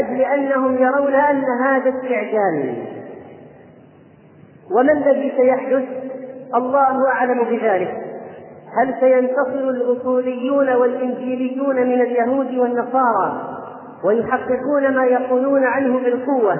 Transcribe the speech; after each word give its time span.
لأجل 0.00 0.20
أنهم 0.22 0.78
يرون 0.78 1.14
أن 1.14 1.44
هذا 1.62 1.90
استعجال. 1.90 2.74
وما 4.70 4.92
الذي 4.92 5.32
سيحدث؟ 5.36 5.84
الله 6.54 7.08
أعلم 7.08 7.44
بذلك. 7.44 7.96
هل 8.78 8.94
سينتصر 9.00 9.68
الأصوليون 9.68 10.72
والإنجيليون 10.72 11.76
من 11.76 12.00
اليهود 12.00 12.54
والنصارى 12.54 13.56
ويحققون 14.04 14.94
ما 14.94 15.04
يقولون 15.04 15.64
عنه 15.64 15.98
بالقوة 15.98 16.56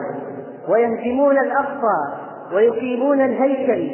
ويهدمون 0.68 1.38
الأقصى 1.38 2.14
ويقيمون 2.54 3.20
الهيكل؟ 3.20 3.90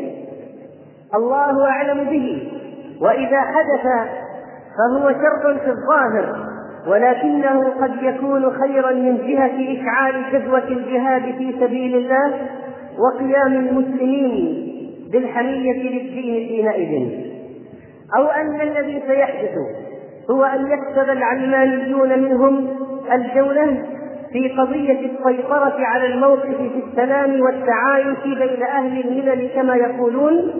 الله 1.15 1.65
أعلم 1.65 2.05
به. 2.05 2.53
وإذا 3.01 3.41
حدث 3.41 3.87
فهو 4.77 5.13
شر 5.13 5.59
في 5.59 5.71
الظاهر. 5.71 6.56
ولكنه 6.87 7.69
قد 7.81 8.03
يكون 8.03 8.51
خيرا 8.51 8.93
من 8.93 9.17
جهة 9.17 9.81
إشعال 9.81 10.15
جذوة 10.33 10.69
الجهاد 10.69 11.23
في 11.23 11.55
سبيل 11.61 11.97
الله 11.97 12.35
وقيام 12.99 13.53
المسلمين 13.53 14.67
بالحمية 15.13 15.83
للدين 15.83 16.49
حينئذ. 16.49 17.11
أو 18.19 18.27
أن 18.27 18.61
الذي 18.61 19.03
سيحدث 19.07 19.55
هو 20.31 20.45
أن 20.45 20.67
يكسب 20.67 21.11
العلمانيون 21.11 22.19
منهم 22.19 22.69
الجولة 23.13 23.83
في 24.33 24.49
قضية 24.49 25.01
السيطرة 25.01 25.77
على 25.79 26.07
الموقف 26.07 26.57
في 26.57 26.83
السلام 26.91 27.41
والتعايش 27.41 28.19
بين 28.25 28.63
أهل 28.63 29.01
الملل 29.01 29.49
كما 29.55 29.77
يقولون. 29.77 30.53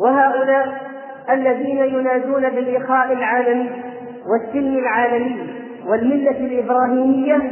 وهؤلاء 0.00 0.68
الذين 1.30 1.78
ينادون 1.78 2.48
بالإخاء 2.48 3.12
العالمي 3.12 3.70
والسلم 4.28 4.78
العالمي 4.78 5.36
والملة 5.86 6.30
الإبراهيمية 6.30 7.42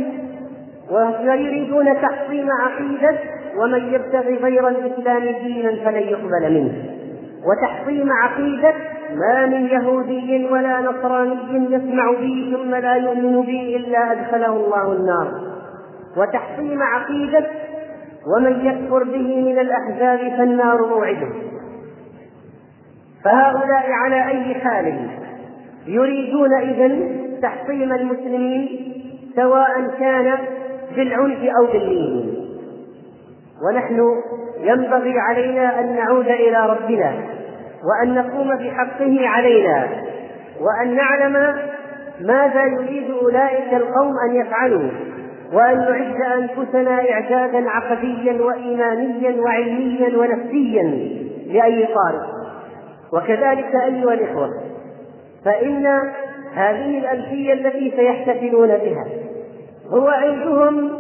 ويريدون 0.91 1.95
تحطيم 2.02 2.48
عقيدة 2.51 3.19
ومن 3.56 3.95
يبتغي 3.95 4.37
غير 4.37 4.68
الإسلام 4.68 5.23
دينا 5.23 5.85
فلن 5.85 6.02
يقبل 6.02 6.54
منه. 6.54 6.73
وتحطيم 7.46 8.13
عقيدة 8.13 8.74
ما 9.15 9.46
من 9.46 9.66
يهودي 9.66 10.46
ولا 10.51 10.80
نصراني 10.80 11.74
يسمع 11.74 12.10
بي 12.21 12.57
ثم 12.57 12.74
لا 12.74 12.95
يؤمن 12.95 13.41
بي 13.41 13.76
إلا 13.76 14.13
أدخله 14.13 14.57
الله 14.57 14.93
النار. 14.93 15.29
وتحطيم 16.16 16.82
عقيدة 16.82 17.46
ومن 18.37 18.66
يكفر 18.66 19.04
به 19.04 19.43
من 19.43 19.59
الأحزاب 19.59 20.18
فالنار 20.18 20.87
موعده. 20.87 21.29
فهؤلاء 23.24 23.91
على 23.91 24.26
أي 24.29 24.54
حال؟ 24.54 25.09
يريدون 25.87 26.54
إذا 26.54 26.99
تحطيم 27.43 27.93
المسلمين 27.93 28.68
سواء 29.37 29.91
كان 29.99 30.38
بالعنف 30.96 31.38
أو 31.59 31.66
باللين. 31.73 32.35
ونحن 33.66 34.01
ينبغي 34.60 35.18
علينا 35.18 35.80
أن 35.80 35.96
نعود 35.96 36.26
إلى 36.26 36.66
ربنا 36.66 37.13
وأن 37.85 38.15
نقوم 38.15 38.49
بحقه 38.49 39.29
علينا 39.29 39.88
وأن 40.60 40.96
نعلم 40.96 41.57
ماذا 42.21 42.65
يريد 42.65 43.10
أولئك 43.23 43.74
القوم 43.74 44.13
أن 44.29 44.37
يفعلوا 44.37 44.91
وأن 45.52 45.79
نعد 45.79 46.23
أنفسنا 46.23 47.10
إعدادا 47.10 47.71
عقديا 47.71 48.43
وإيمانيا 48.43 49.43
وعلميا 49.43 50.19
ونفسيا 50.19 50.82
لأي 51.46 51.87
طارئ. 51.87 52.26
وكذلك 53.13 53.74
أيها 53.74 54.15
الإخوة 54.15 54.51
فإن 55.45 55.87
هذه 56.54 56.98
الألفية 56.98 57.52
التي 57.52 57.92
سيحتفلون 57.96 58.68
بها 58.68 59.06
هو 59.88 60.09
عندهم 60.09 60.90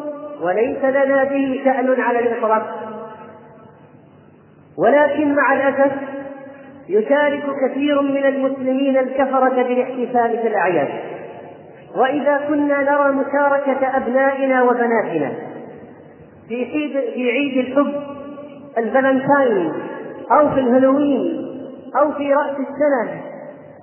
وليس 0.42 0.84
لنا 0.84 1.24
به 1.24 1.60
شأن 1.64 2.00
على 2.00 2.18
الإطلاق. 2.18 2.90
ولكن 4.78 5.34
مع 5.34 5.52
الأسف 5.52 5.92
يشارك 6.88 7.44
كثير 7.64 8.02
من 8.02 8.26
المسلمين 8.26 8.98
الكفرة 8.98 9.62
بالاحتفال 9.62 10.38
في 10.42 10.48
الأعياد. 10.48 10.88
وإذا 11.96 12.40
كنا 12.48 12.82
نرى 12.82 13.12
مشاركة 13.12 13.96
أبنائنا 13.96 14.62
وبناتنا 14.62 15.32
في 16.48 16.64
عيد 16.64 16.92
في 17.14 17.30
عيد 17.30 17.58
الحب 17.58 17.94
الفالنتاين 18.78 19.72
أو 20.32 20.50
في 20.50 20.60
الهالوين 20.60 21.44
أو 22.00 22.12
في 22.12 22.32
رأس 22.34 22.50
السنة 22.50 23.20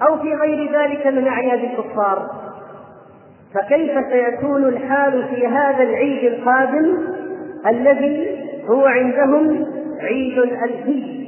أو 0.08 0.18
في 0.18 0.34
غير 0.34 0.80
ذلك 0.80 1.08
من 1.08 1.28
أعياد 1.28 1.60
الكفار. 1.64 2.30
فكيف 3.54 3.92
سيكون 4.12 4.64
الحال 4.64 5.24
في 5.28 5.48
هذا 5.48 5.84
العيد 5.84 6.34
القادم 6.34 6.98
الذي 7.68 8.38
هو 8.70 8.86
عندهم 8.86 9.66
عيد 10.00 10.40
ألفي 10.40 11.28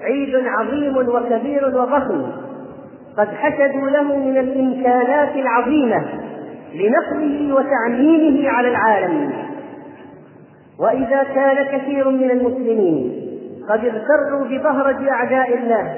عيد 0.00 0.46
عظيم 0.46 0.96
وكبير 0.96 1.64
وضخم. 1.66 2.32
قد 3.18 3.28
حشدوا 3.28 3.90
له 3.90 4.16
من 4.16 4.38
الإمكانات 4.38 5.36
العظيمة 5.36 6.04
لنقله 6.74 7.54
وتعميمه 7.54 8.48
على 8.50 8.68
العالم. 8.68 9.32
وإذا 10.78 11.22
كان 11.22 11.78
كثير 11.78 12.10
من 12.10 12.30
المسلمين 12.30 13.12
قد 13.68 13.84
اغتروا 13.84 14.44
ببهرج 14.50 15.08
أعداء 15.08 15.54
الله 15.54 15.96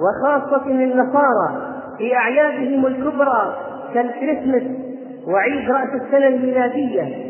وخاصة 0.00 0.66
النصارى 0.66 1.72
في 1.98 2.16
أعيادهم 2.16 2.86
الكبرى 2.86 3.56
كالكريسماس 3.94 4.62
وعيد 5.28 5.70
رأس 5.70 5.88
السنة 6.02 6.26
الميلادية 6.26 7.26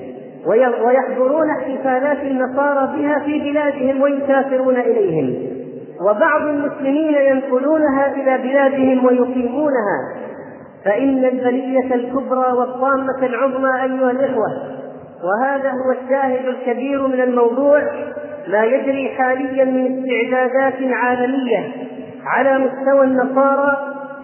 ويحضرون 0.84 1.50
احتفالات 1.50 2.18
النصارى 2.22 2.96
بها 2.96 3.18
في 3.18 3.38
بلادهم 3.38 4.00
ويسافرون 4.02 4.76
إليهم. 4.76 5.56
وبعض 6.00 6.42
المسلمين 6.42 7.14
ينقلونها 7.14 8.14
إلى 8.14 8.38
بلادهم 8.48 9.04
ويقيمونها. 9.04 9.98
فإن 10.84 11.24
البلية 11.24 11.94
الكبرى 11.94 12.52
والطامة 12.52 13.18
العظمى 13.22 13.82
أيها 13.82 14.10
الإخوة 14.10 14.46
وهذا 15.24 15.70
هو 15.70 15.92
الشاهد 16.02 16.46
الكبير 16.46 17.06
من 17.06 17.20
الموضوع 17.20 17.82
ما 18.48 18.64
يجري 18.64 19.08
حاليا 19.08 19.64
من 19.64 20.04
استعدادات 20.04 20.92
عالمية. 20.92 21.72
على 22.26 22.58
مستوى 22.58 23.04
النصارى 23.04 23.76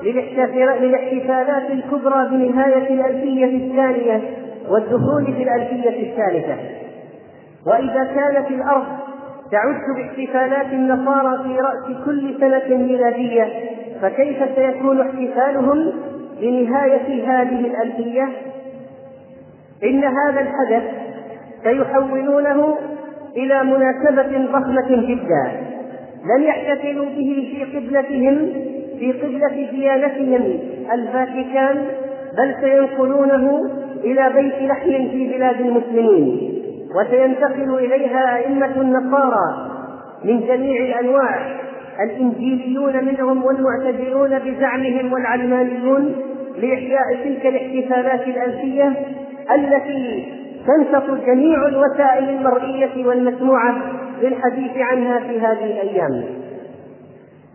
للاحتفالات 0.02 1.70
الكبرى 1.70 2.28
بنهاية 2.28 2.94
الألفية 2.94 3.44
الثانية 3.44 4.22
والدخول 4.68 5.24
في 5.24 5.42
الألفية 5.42 6.10
الثالثة 6.10 6.56
وإذا 7.66 8.04
كانت 8.04 8.50
الأرض 8.50 8.86
تعد 9.50 9.96
باحتفالات 9.96 10.66
النصارى 10.66 11.42
في 11.44 11.60
رأس 11.60 12.04
كل 12.04 12.34
سنة 12.40 12.76
ميلادية 12.76 13.48
فكيف 14.02 14.36
سيكون 14.56 15.00
احتفالهم 15.00 15.92
بنهاية 16.40 17.26
هذه 17.26 17.60
الألفية؟ 17.66 18.28
إن 19.84 20.04
هذا 20.04 20.40
الحدث 20.40 20.82
سيحولونه 21.64 22.76
إلى 23.36 23.64
مناسبة 23.64 24.46
ضخمة 24.52 25.06
جدا 25.06 25.72
لن 26.26 26.42
يحتفلوا 26.42 27.04
به 27.04 27.48
في 27.50 27.78
قبلتهم 27.78 28.52
في 28.98 29.12
قبلة 29.12 29.70
ديانتهم 29.70 30.58
الفاتيكان 30.92 31.84
بل 32.38 32.54
سينقلونه 32.60 33.70
إلى 34.04 34.30
بيت 34.34 34.70
لحم 34.70 35.08
في 35.08 35.32
بلاد 35.36 35.60
المسلمين. 35.60 36.52
وسينتقل 36.96 37.74
إليها 37.74 38.36
أئمة 38.36 38.80
النصارى 38.80 39.70
من 40.24 40.40
جميع 40.40 40.84
الأنواع 40.84 41.62
الإنجيليون 42.04 43.04
منهم 43.04 43.44
والمعتزلون 43.44 44.38
بزعمهم 44.38 45.12
والعلمانيون 45.12 46.14
لإحياء 46.58 47.14
تلك 47.24 47.46
الاحتفالات 47.46 48.28
الألفية 48.28 48.92
التي 49.54 50.24
تنشط 50.66 51.10
جميع 51.26 51.68
الوسائل 51.68 52.28
المرئية 52.28 53.06
والمسموعة 53.06 53.76
للحديث 54.22 54.76
عنها 54.76 55.18
في 55.20 55.40
هذه 55.40 55.64
الأيام. 55.64 56.24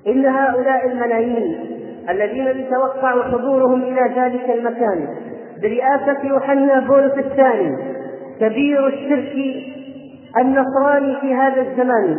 إن 0.08 0.25
هؤلاء 0.25 0.88
الملايين 0.92 1.60
الذين 2.10 2.48
يتوقع 2.48 3.31
حضورهم 3.31 3.81
إلى 3.81 4.14
ذلك 4.16 4.50
المكان 4.50 5.08
برئاسة 5.62 6.28
يوحنا 6.28 6.80
بولس 6.80 7.14
الثاني 7.18 7.78
كبير 8.40 8.88
الشرك 8.88 9.64
النصراني 10.38 11.16
في 11.22 11.34
هذا 11.34 11.62
الزمان 11.62 12.18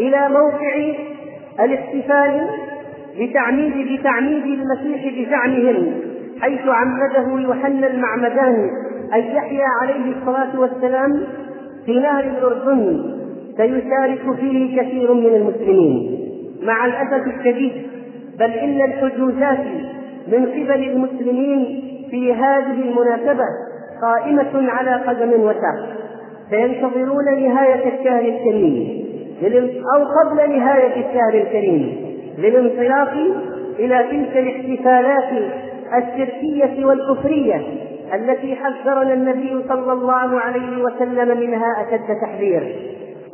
إلى 0.00 0.28
موقع 0.28 0.94
الاحتفال 1.60 2.48
بتعميد 3.20 3.98
بتعميد 4.00 4.44
المسيح 4.44 5.14
بزعمهم 5.18 5.92
حيث 6.40 6.60
عمده 6.66 7.40
يوحنا 7.42 7.86
المعمدان 7.86 8.70
أن 9.14 9.20
يحيى 9.20 9.64
عليه 9.82 10.12
الصلاة 10.20 10.60
والسلام 10.60 11.22
في 11.88 11.94
نهر 11.98 12.24
الأردن 12.24 13.02
سيشارك 13.56 14.36
فيه 14.40 14.80
كثير 14.80 15.14
من 15.14 15.26
المسلمين. 15.26 16.18
مع 16.62 16.86
الأسف 16.86 17.26
الشديد 17.26 17.72
بل 18.38 18.50
إن 18.50 18.80
الحجوزات 18.80 19.58
من 20.32 20.46
قبل 20.46 20.90
المسلمين 20.90 21.82
في 22.10 22.32
هذه 22.32 22.82
المناسبة 22.82 23.44
قائمة 24.02 24.70
على 24.70 24.90
قدم 24.90 25.40
وساق. 25.40 25.96
سينتظرون 26.50 27.24
نهاية 27.24 27.98
الشهر 27.98 28.20
الكريم 28.20 29.04
أو 29.96 30.04
قبل 30.04 30.56
نهاية 30.58 30.92
الشهر 30.96 31.34
الكريم 31.34 31.96
للانطلاق 32.38 33.12
إلى 33.78 34.04
تلك 34.10 34.36
الاحتفالات 34.36 35.42
الشركية 36.02 36.84
والكفرية 36.86 37.62
التي 38.14 38.56
حذرنا 38.56 39.12
النبي 39.14 39.64
صلى 39.68 39.92
الله 39.92 40.40
عليه 40.40 40.82
وسلم 40.82 41.40
منها 41.40 41.82
أشد 41.82 42.20
تحذير. 42.20 42.76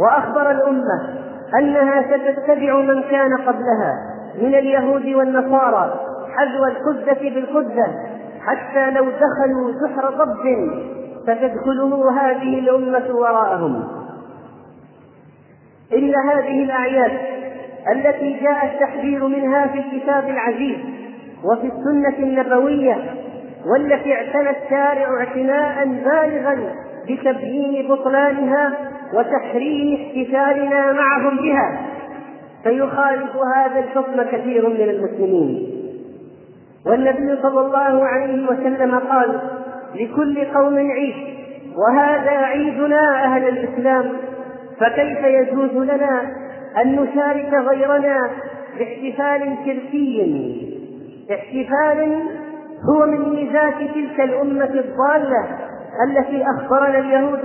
وأخبر 0.01 0.51
الأمة 0.51 1.25
أنها 1.59 2.03
ستتبع 2.03 2.81
من 2.81 3.03
كان 3.03 3.37
قبلها 3.37 3.95
من 4.43 4.55
اليهود 4.55 5.07
والنصارى 5.07 6.01
حذو 6.37 6.65
الخزة 6.65 7.31
بالخزة 7.31 7.87
حتى 8.41 8.91
لو 8.91 9.05
دخلوا 9.05 9.73
سحر 9.87 10.11
ضب 10.11 10.71
فتدخله 11.27 12.21
هذه 12.21 12.59
الأمة 12.59 13.15
وراءهم. 13.15 13.85
إن 15.93 16.15
هذه 16.15 16.65
الأعياد 16.65 17.13
التي 17.93 18.41
جاء 18.41 18.65
التحذير 18.65 19.27
منها 19.27 19.67
في 19.67 19.79
الكتاب 19.79 20.29
العزيز 20.29 20.79
وفي 21.45 21.67
السنة 21.67 22.19
النبوية 22.19 23.24
والتي 23.73 24.15
اعتنى 24.15 24.51
الشارع 24.51 25.19
اعتناء 25.21 25.85
بالغا 25.85 26.75
بتبيين 27.09 27.89
بطلانها 27.89 28.73
وتحريم 29.15 29.95
احتفالنا 30.01 30.93
معهم 30.93 31.37
بها. 31.37 31.81
فيخالف 32.63 33.37
هذا 33.57 33.79
الحكم 33.81 34.23
كثير 34.23 34.69
من 34.69 34.81
المسلمين. 34.81 35.71
والنبي 36.87 37.43
صلى 37.43 37.61
الله 37.61 38.05
عليه 38.05 38.47
وسلم 38.47 38.99
قال 38.99 39.41
لكل 39.95 40.45
قوم 40.45 40.77
عيد 40.79 41.15
وهذا 41.77 42.31
عيدنا 42.31 43.25
أهل 43.25 43.49
الإسلام 43.49 44.13
فكيف 44.81 45.19
يجوز 45.25 45.71
لنا 45.71 46.23
أن 46.83 46.93
نشارك 46.93 47.55
غيرنا 47.55 48.31
باحتفال 48.79 49.57
شركي 49.67 50.75
احتفال 51.31 52.23
هو 52.89 53.07
من 53.07 53.35
ميزات 53.35 53.75
تلك 53.95 54.21
الأمة 54.21 54.65
الضالة 54.65 55.47
التي 56.09 56.45
أخبرنا 56.57 56.99
اليهود 56.99 57.41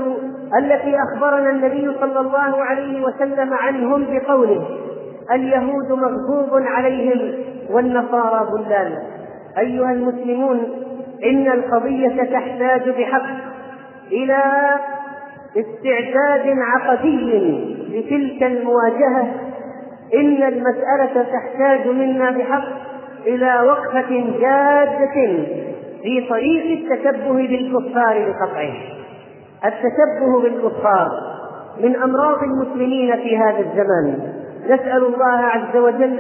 التي 0.57 0.95
أخبرنا 0.97 1.50
النبي 1.50 1.91
صلى 2.00 2.19
الله 2.19 2.63
عليه 2.63 3.06
وسلم 3.06 3.53
عنهم 3.53 4.06
بقوله 4.12 4.68
اليهود 5.31 5.91
مغضوب 5.91 6.63
عليهم 6.65 7.33
والنصارى 7.71 8.47
ضلال. 8.51 8.97
أيها 9.57 9.91
المسلمون 9.91 10.59
إن 11.24 11.47
القضية 11.47 12.24
تحتاج 12.24 12.89
بحق 12.89 13.25
إلى 14.12 14.41
استعداد 15.57 16.57
عقدي 16.59 17.41
لتلك 17.89 18.44
المواجهة. 18.44 19.27
إن 20.13 20.44
المسألة 20.44 21.24
تحتاج 21.33 21.88
منا 21.88 22.31
بحق 22.31 22.88
إلى 23.27 23.62
وقفة 23.68 24.10
جادة 24.39 25.13
في 26.04 26.27
طريق 26.30 26.80
التشبه 26.80 27.33
بالكفار 27.33 28.31
بقطعه. 28.31 28.74
التشبه 29.66 30.42
بالكفار 30.42 31.10
من 31.83 31.95
أمراض 31.95 32.44
المسلمين 32.44 33.16
في 33.16 33.38
هذا 33.38 33.60
الزمان 33.60 34.19
نسأل 34.66 35.06
الله 35.06 35.38
عز 35.38 35.77
وجل 35.77 36.19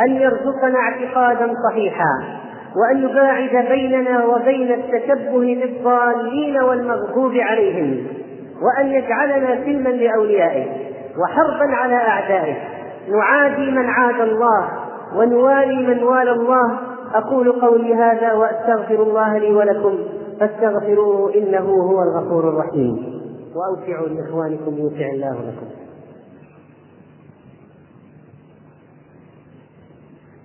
أن 0.00 0.10
يرزقنا 0.16 0.78
اعتقادا 0.78 1.52
صحيحا 1.70 2.38
وأن 2.76 3.08
يباعد 3.08 3.66
بيننا 3.68 4.24
وبين 4.24 4.72
التشبه 4.72 5.38
بالضالين 5.38 6.60
والمغضوب 6.60 7.32
عليهم 7.34 8.06
وأن 8.62 8.86
يجعلنا 8.88 9.64
سلما 9.64 9.88
لأوليائه 9.88 10.66
وحربا 11.22 11.74
على 11.74 11.94
أعدائه. 11.94 12.54
نعادي 13.10 13.70
من 13.70 13.86
عاد 13.90 14.20
الله 14.20 14.68
ونوالي 15.16 15.86
من 15.86 16.02
والى 16.02 16.30
الله. 16.30 16.78
أقول 17.14 17.52
قولي 17.52 17.94
هذا 17.94 18.32
وأستغفر 18.32 19.02
الله 19.02 19.38
لي 19.38 19.52
ولكم. 19.52 19.98
فاستغفروه 20.40 21.34
إنه 21.34 21.70
هو 21.70 22.02
الغفور 22.02 22.48
الرحيم. 22.48 23.20
وأوسعوا 23.54 24.08
لإخوانكم 24.08 24.78
يوسع 24.78 25.06
الله 25.14 25.32
لكم. 25.32 25.66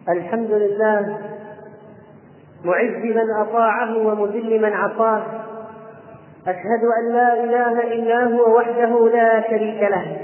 الحمد 0.09 0.51
لله. 0.51 1.17
معز 2.65 3.05
من 3.05 3.31
أطاعه 3.41 3.97
ومذل 3.97 4.61
من 4.61 4.73
عصاه. 4.73 5.23
أشهد 6.47 6.83
أن 6.99 7.13
لا 7.13 7.43
إله 7.43 7.93
إلا 7.93 8.23
هو 8.23 8.57
وحده 8.57 9.09
لا 9.09 9.49
شريك 9.49 9.81
له. 9.81 10.17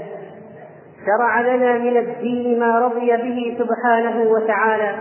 شرع 1.06 1.40
لنا 1.40 1.78
من 1.78 1.96
الدين 1.96 2.60
ما 2.60 2.78
رضي 2.78 3.16
به 3.16 3.56
سبحانه 3.58 4.30
وتعالى. 4.30 4.94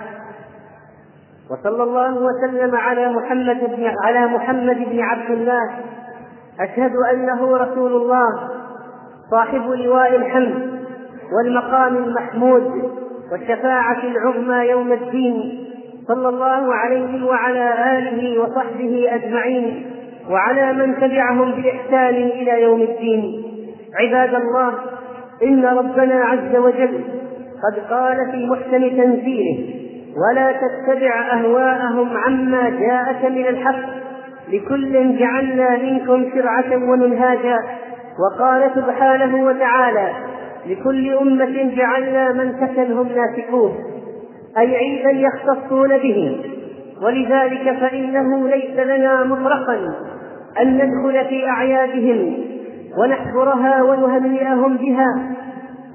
وصلى 1.51 1.83
الله 1.83 2.13
وسلم 2.13 2.75
على 2.75 3.09
محمد 3.09 3.59
بن 3.75 3.91
على 4.03 4.25
محمد 4.25 4.77
بن 4.89 4.99
عبد 4.99 5.31
الله. 5.31 5.69
أشهد 6.59 6.91
أنه 7.13 7.57
رسول 7.57 7.91
الله 7.91 8.27
صاحب 9.31 9.71
لواء 9.71 10.15
الحمد 10.15 10.79
والمقام 11.33 11.97
المحمود 11.97 12.91
والشفاعة 13.31 14.03
العظمى 14.03 14.69
يوم 14.69 14.91
الدين. 14.91 15.65
صلى 16.07 16.29
الله 16.29 16.75
عليه 16.75 17.25
وعلى 17.25 17.97
آله 17.97 18.41
وصحبه 18.41 19.07
أجمعين 19.11 19.85
وعلى 20.29 20.73
من 20.73 20.95
تبعهم 20.95 21.51
بإحسان 21.51 22.15
إلى 22.15 22.61
يوم 22.61 22.81
الدين. 22.81 23.43
عباد 23.99 24.35
الله 24.35 24.73
إن 25.43 25.65
ربنا 25.65 26.23
عز 26.23 26.55
وجل 26.55 27.03
قد 27.63 27.93
قال 27.93 28.31
في 28.31 28.45
محسن 28.45 28.97
تنزيله 28.97 29.65
ولا 30.17 30.51
تتبع 30.51 31.33
أهواءهم 31.33 32.17
عما 32.17 32.69
جاءك 32.69 33.31
من 33.31 33.47
الحق 33.47 33.99
لكل 34.49 35.17
جعلنا 35.17 35.77
منكم 35.77 36.25
شرعة 36.35 36.89
ومنهاجا 36.91 37.57
وقال 38.19 38.71
سبحانه 38.75 39.45
وتعالى 39.45 40.09
لكل 40.67 41.13
أمة 41.13 41.75
جعلنا 41.75 42.33
من 42.33 42.53
سكنهم 42.61 43.07
ناسكوه 43.07 43.75
أي 44.57 44.75
عيدا 44.75 45.11
يختصون 45.11 45.97
به 45.97 46.41
ولذلك 47.01 47.77
فإنه 47.81 48.47
ليس 48.47 48.79
لنا 48.79 49.23
مطلقا 49.23 49.77
أن 50.61 50.75
ندخل 50.75 51.25
في 51.29 51.47
أعيادهم 51.47 52.48
ونحضرها 52.99 53.83
ونهنئهم 53.83 54.77
بها 54.77 55.35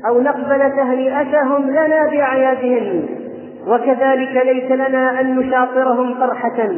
أو 0.08 0.20
نقبل 0.20 0.58
تهنئتهم 0.58 1.70
لنا 1.70 2.10
بأعيادهم. 2.10 3.06
وكذلك 3.66 4.42
ليس 4.46 4.70
لنا 4.72 5.20
أن 5.20 5.36
نشاطرهم 5.36 6.14
فرحة 6.14 6.68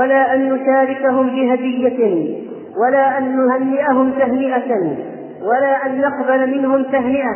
ولا 0.00 0.34
أن 0.34 0.52
نشاركهم 0.52 1.26
بهدية 1.26 2.28
ولا 2.80 3.18
أن 3.18 3.36
نهنئهم 3.36 4.10
تهنئة 4.10 4.96
ولا 5.42 5.86
أن 5.86 6.00
نقبل 6.00 6.58
منهم 6.58 6.82
تهنئة 6.82 7.34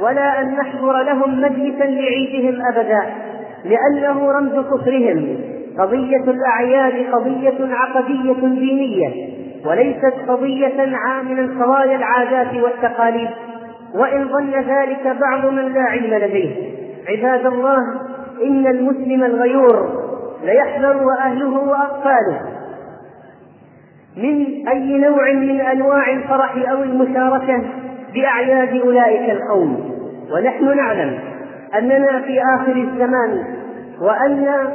ولا 0.00 0.40
أن 0.40 0.54
نحضر 0.54 1.02
لهم 1.02 1.40
مجلسا 1.40 1.84
لعيدهم 1.84 2.62
أبدا 2.72 3.02
لأنه 3.64 4.32
رمز 4.32 4.66
كفرهم. 4.66 5.38
قضية 5.78 6.24
الأعياد 6.28 7.06
قضية 7.12 7.74
عقدية 7.74 8.48
دينية. 8.48 9.08
وليست 9.64 10.14
قضية 10.28 10.84
من 11.22 11.62
قضايا 11.62 11.96
العادات 11.96 12.62
والتقاليد 12.62 13.30
وإن 13.94 14.28
ظن 14.28 14.50
ذلك 14.50 15.16
بعض 15.20 15.46
من 15.46 15.72
لا 15.72 15.82
علم 15.82 16.14
لديه. 16.14 16.74
عباد 17.08 17.46
الله 17.46 17.78
إن 18.42 18.66
المسلم 18.66 19.24
الغيور 19.24 20.04
ليحذر 20.44 21.06
وأهله 21.06 21.58
وأطفاله. 21.58 22.40
من 24.16 24.68
أي 24.68 24.98
نوع 24.98 25.32
من 25.32 25.60
أنواع 25.60 26.10
الفرح 26.10 26.70
أو 26.70 26.82
المشاركة 26.82 27.62
بأعياد 28.14 28.80
أولئك 28.80 29.30
القوم؟ 29.30 29.94
ونحن 30.32 30.76
نعلم 30.76 31.18
أننا 31.78 32.20
في 32.20 32.42
آخر 32.42 32.72
الزمان 32.72 33.44
وأن 34.00 34.68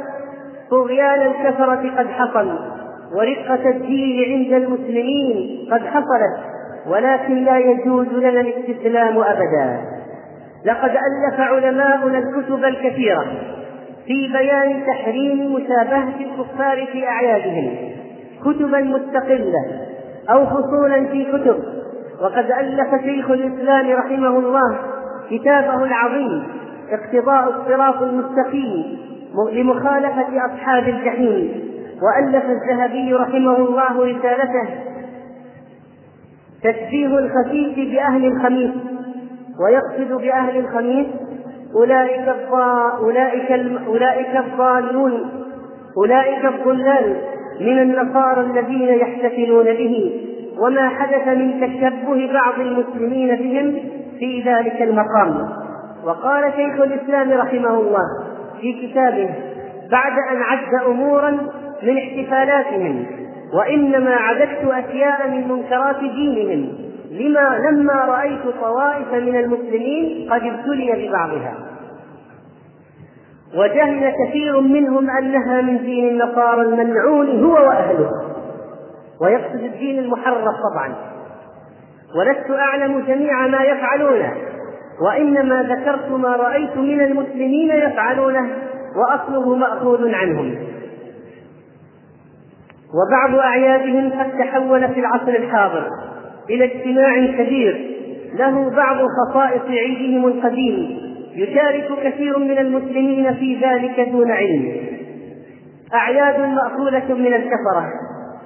طغيان 0.70 1.20
الكفرة 1.20 1.90
قد 1.98 2.06
حصل. 2.06 2.79
ورقة 3.16 3.70
الدين 3.70 4.32
عند 4.32 4.62
المسلمين 4.62 5.68
قد 5.72 5.80
حصلت 5.80 6.40
ولكن 6.86 7.44
لا 7.44 7.58
يجوز 7.58 8.06
لنا 8.06 8.40
الاستسلام 8.40 9.18
أبدا. 9.18 9.80
لقد 10.64 10.90
ألف 10.90 11.40
علماؤنا 11.40 12.18
الكتب 12.18 12.64
الكثيرة 12.64 13.24
في 14.06 14.28
بيان 14.28 14.86
تحريم 14.86 15.54
مشابهة 15.54 16.14
الكفار 16.20 16.86
في 16.92 17.06
أعيادهم 17.06 17.74
كتبا 18.44 18.80
مستقلة 18.80 19.64
أو 20.30 20.46
فصولا 20.46 21.06
في 21.06 21.24
كتب. 21.24 21.64
وقد 22.22 22.50
ألف 22.60 23.02
شيخ 23.04 23.30
الإسلام 23.30 23.90
رحمه 23.90 24.38
الله 24.38 24.78
كتابه 25.30 25.84
العظيم 25.84 26.42
اقتضاء 26.90 27.48
الصراط 27.48 28.02
المستقيم 28.02 28.98
لمخالفة 29.52 30.46
أصحاب 30.46 30.88
الجحيم. 30.88 31.70
وألف 32.02 32.44
الذهبي 32.44 33.14
رحمه 33.14 33.56
الله 33.56 34.04
رسالته 34.04 34.68
تشبيه 36.62 37.18
الخسيس 37.18 37.92
بأهل 37.92 38.24
الخميس 38.24 38.70
ويقصد 39.60 40.22
بأهل 40.22 40.56
الخميس 40.56 41.06
أولئك 41.74 42.28
أولئك 43.00 43.50
أولئك 43.86 44.36
الضالون 44.36 45.30
أولئك 45.96 46.44
الضلال 46.44 47.16
من 47.60 47.78
النصارى 47.78 48.40
الذين 48.40 48.88
يحتفلون 48.88 49.64
به 49.64 50.26
وما 50.58 50.88
حدث 50.88 51.28
من 51.28 51.60
تشبه 51.60 52.32
بعض 52.32 52.60
المسلمين 52.60 53.36
بهم 53.36 53.90
في 54.18 54.42
ذلك 54.46 54.82
المقام. 54.82 55.48
وقال 56.04 56.52
شيخ 56.56 56.80
الإسلام 56.80 57.32
رحمه 57.32 57.80
الله 57.80 58.04
في 58.60 58.72
كتابه 58.72 59.34
بعد 59.90 60.12
أن 60.32 60.42
عد 60.42 60.84
أمورا 60.86 61.38
من 61.82 61.98
احتفالاتهم 61.98 63.06
وإنما 63.54 64.14
عددت 64.14 64.64
أشياء 64.64 65.28
من 65.30 65.48
منكرات 65.48 66.00
دينهم 66.00 66.90
لما 67.10 67.58
لما 67.70 67.92
رأيت 67.92 68.42
طوائف 68.60 69.12
من 69.12 69.36
المسلمين 69.36 70.32
قد 70.32 70.42
ابتلي 70.42 71.08
ببعضها. 71.08 71.54
وجهل 73.54 74.12
كثير 74.24 74.60
منهم 74.60 75.10
أنها 75.10 75.60
من 75.60 75.78
دين 75.78 76.08
النصارى 76.08 76.62
الملعون 76.62 77.44
هو 77.44 77.52
وأهله. 77.52 78.10
ويقصد 79.20 79.62
الدين 79.64 79.98
المحرف 79.98 80.44
طبعا. 80.44 80.94
ولست 82.16 82.50
أعلم 82.50 83.00
جميع 83.00 83.46
ما 83.46 83.62
يفعلونه 83.62 84.32
وإنما 85.06 85.62
ذكرت 85.62 86.10
ما 86.10 86.36
رأيت 86.36 86.76
من 86.76 87.00
المسلمين 87.00 87.70
يفعلونه 87.70 88.48
وأصله 88.96 89.54
مأخوذ 89.56 90.14
عنهم. 90.14 90.54
وبعض 92.94 93.38
أعيادهم 93.38 94.10
قد 94.10 94.38
تحول 94.38 94.88
في 94.88 95.00
العصر 95.00 95.28
الحاضر 95.28 95.86
إلى 96.50 96.64
اجتماع 96.64 97.26
كبير 97.44 97.90
له 98.38 98.70
بعض 98.70 98.96
خصائص 98.96 99.62
عيدهم 99.68 100.26
القديم 100.26 101.00
يشارك 101.34 101.88
كثير 102.04 102.38
من 102.38 102.58
المسلمين 102.58 103.34
في 103.34 103.56
ذلك 103.62 104.08
دون 104.12 104.30
علم. 104.30 104.72
أعياد 105.94 106.40
مأخوذة 106.40 107.14
من 107.14 107.34
الكفرة 107.34 107.86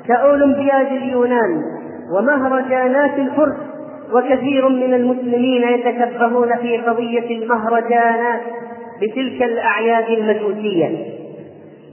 كأولمبياد 0.09 0.87
اليونان 0.87 1.63
ومهرجانات 2.19 3.19
الفرس 3.19 3.57
وكثير 4.13 4.69
من 4.69 4.95
المسلمين 4.95 5.63
يتشبهون 5.63 6.57
في 6.57 6.79
قضية 6.79 7.39
المهرجانات 7.43 8.41
بتلك 9.03 9.43
الأعياد 9.43 10.05
المجوسية 10.19 10.89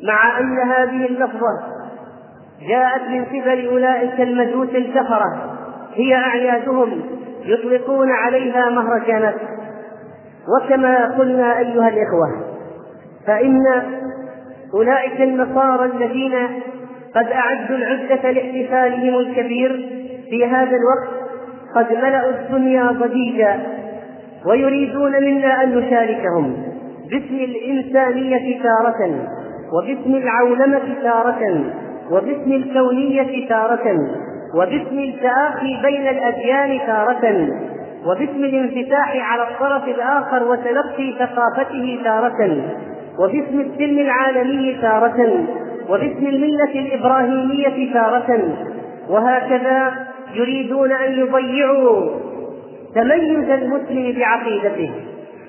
مع 0.04 0.40
أن 0.40 0.58
هذه 0.60 1.06
اللفظة 1.06 1.71
جاءت 2.68 3.02
من 3.10 3.26
قبل 3.26 3.68
أولئك 3.68 4.22
المجوس 4.22 4.70
الكفرة 4.70 5.58
هي 5.96 6.16
أعيادهم 6.16 7.02
يطلقون 7.46 8.12
عليها 8.12 8.70
مهرجانات 8.70 9.36
وكما 10.48 11.18
قلنا 11.18 11.60
أيها 11.60 11.88
الإخوة 11.88 12.52
فإن 13.28 13.66
أولئك 14.74 15.22
النصارى 15.22 15.86
الذين 15.86 16.34
قد 17.16 17.28
أعدوا 17.28 17.76
العدة 17.76 18.32
لاحتفالهم 18.32 19.20
الكبير 19.20 19.90
في 20.30 20.46
هذا 20.46 20.72
الوقت 20.78 21.22
قد 21.76 21.94
ملأوا 21.94 22.32
الدنيا 22.32 22.92
ضجيجا 22.92 23.60
ويريدون 24.46 25.12
منا 25.12 25.64
أن 25.64 25.76
نشاركهم 25.76 26.54
باسم 27.12 27.36
الإنسانية 27.36 28.64
تارة 28.64 29.28
وباسم 29.74 30.16
العولمة 30.16 30.96
تارة. 31.04 31.66
وباسم 32.12 32.52
الكونية 32.52 33.50
تارة 33.50 34.00
وباسم 34.56 35.00
التآخي 35.00 35.82
بين 35.82 36.08
الأديان 36.08 36.80
تارة 36.88 37.48
وباسم 38.06 38.44
الانفتاح 38.44 39.32
على 39.32 39.44
الطرف 39.44 39.88
الآخر 39.88 40.44
وتلقي 40.44 41.14
ثقافته 41.20 42.00
تارة 42.04 42.58
وباسم 43.20 43.60
السلم 43.60 44.00
العالمي 44.00 44.78
تارة 44.82 45.46
وباسم 45.90 46.28
الملة 46.28 46.72
الإبراهيمية 46.76 47.94
تارة. 47.94 48.56
وهكذا 49.10 49.94
يريدون 50.34 50.92
أن 50.92 51.20
يضيعوا 51.20 52.10
تميز 52.96 53.50
المسلم 53.50 54.20
بعقيدته. 54.20 54.92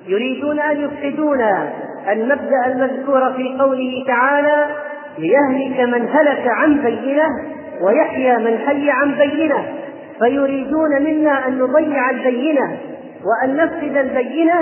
يريدون 0.09 0.61
أن 0.61 0.81
يفسدون 0.81 1.41
المبدأ 2.13 2.67
المذكور 2.67 3.33
في 3.33 3.57
قوله 3.61 4.05
تعالى 4.07 4.67
ليهلك 5.19 5.81
من 5.81 6.09
هلك 6.09 6.47
عن 6.47 6.83
بينة 6.83 7.25
ويحيى 7.83 8.39
من 8.39 8.59
حي 8.59 8.91
عن 8.91 9.15
بينة. 9.15 9.65
فيريدون 10.19 11.03
منا 11.03 11.49
أن 11.49 11.59
نضيع 11.59 12.11
البينة 12.11 12.77
وأن 13.25 13.57
نفسد 13.57 13.97
البينة 13.97 14.61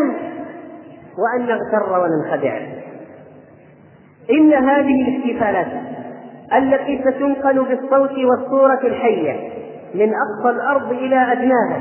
وأن 1.18 1.46
نغتر 1.46 2.00
وننخدع. 2.00 2.58
إن 4.30 4.52
هذه 4.52 5.08
الاحتفالات 5.08 5.66
التي 6.56 7.00
ستنقل 7.00 7.64
بالصوت 7.64 8.18
والصورة 8.18 8.80
الحية 8.84 9.36
من 9.94 10.12
أقصى 10.14 10.56
الأرض 10.56 10.92
إلى 10.92 11.32
أدناها 11.32 11.80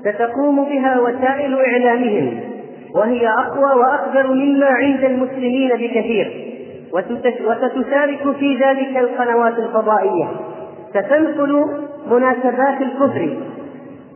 ستقوم 0.00 0.64
بها 0.64 1.00
وسائل 1.00 1.58
إعلامهم 1.60 2.40
وهي 2.94 3.28
أقوى 3.28 3.80
وأقدر 3.80 4.26
مما 4.26 4.66
عند 4.66 5.04
المسلمين 5.04 5.70
بكثير. 5.70 6.47
وستشارك 6.92 8.36
في 8.38 8.56
ذلك 8.56 8.96
القنوات 8.96 9.58
الفضائية. 9.58 10.28
ستنقل 10.90 11.64
مناسبات 12.10 12.80
الكفر 12.80 13.36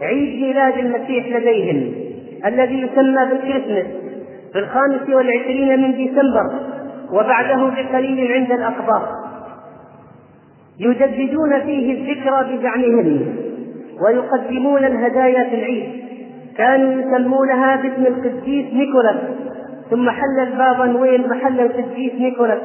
عيد 0.00 0.42
ميلاد 0.42 0.78
المسيح 0.78 1.26
لديهم 1.26 1.92
الذي 2.46 2.82
يسمى 2.82 3.26
بالكريسماس 3.30 3.86
في 4.52 4.58
الخامس 4.58 5.08
والعشرين 5.08 5.82
من 5.82 5.94
ديسمبر 5.94 6.60
وبعده 7.12 7.66
بقليل 7.66 8.32
عند 8.32 8.52
الأقباط 8.52 9.08
يجددون 10.80 11.60
فيه 11.60 11.92
الذكرى 11.92 12.56
بزعمهم 12.56 13.36
ويقدمون 14.06 14.84
الهدايا 14.84 15.44
في 15.50 15.54
العيد. 15.54 16.02
كانوا 16.56 17.02
يسمونها 17.02 17.76
باسم 17.76 18.06
القديس 18.06 18.74
نيكولاس. 18.74 19.16
ثم 19.92 20.10
حل 20.10 20.40
البابا 20.40 20.86
نويل 20.86 21.28
محل 21.28 21.60
القديس 21.60 22.12
نيكولاس 22.20 22.58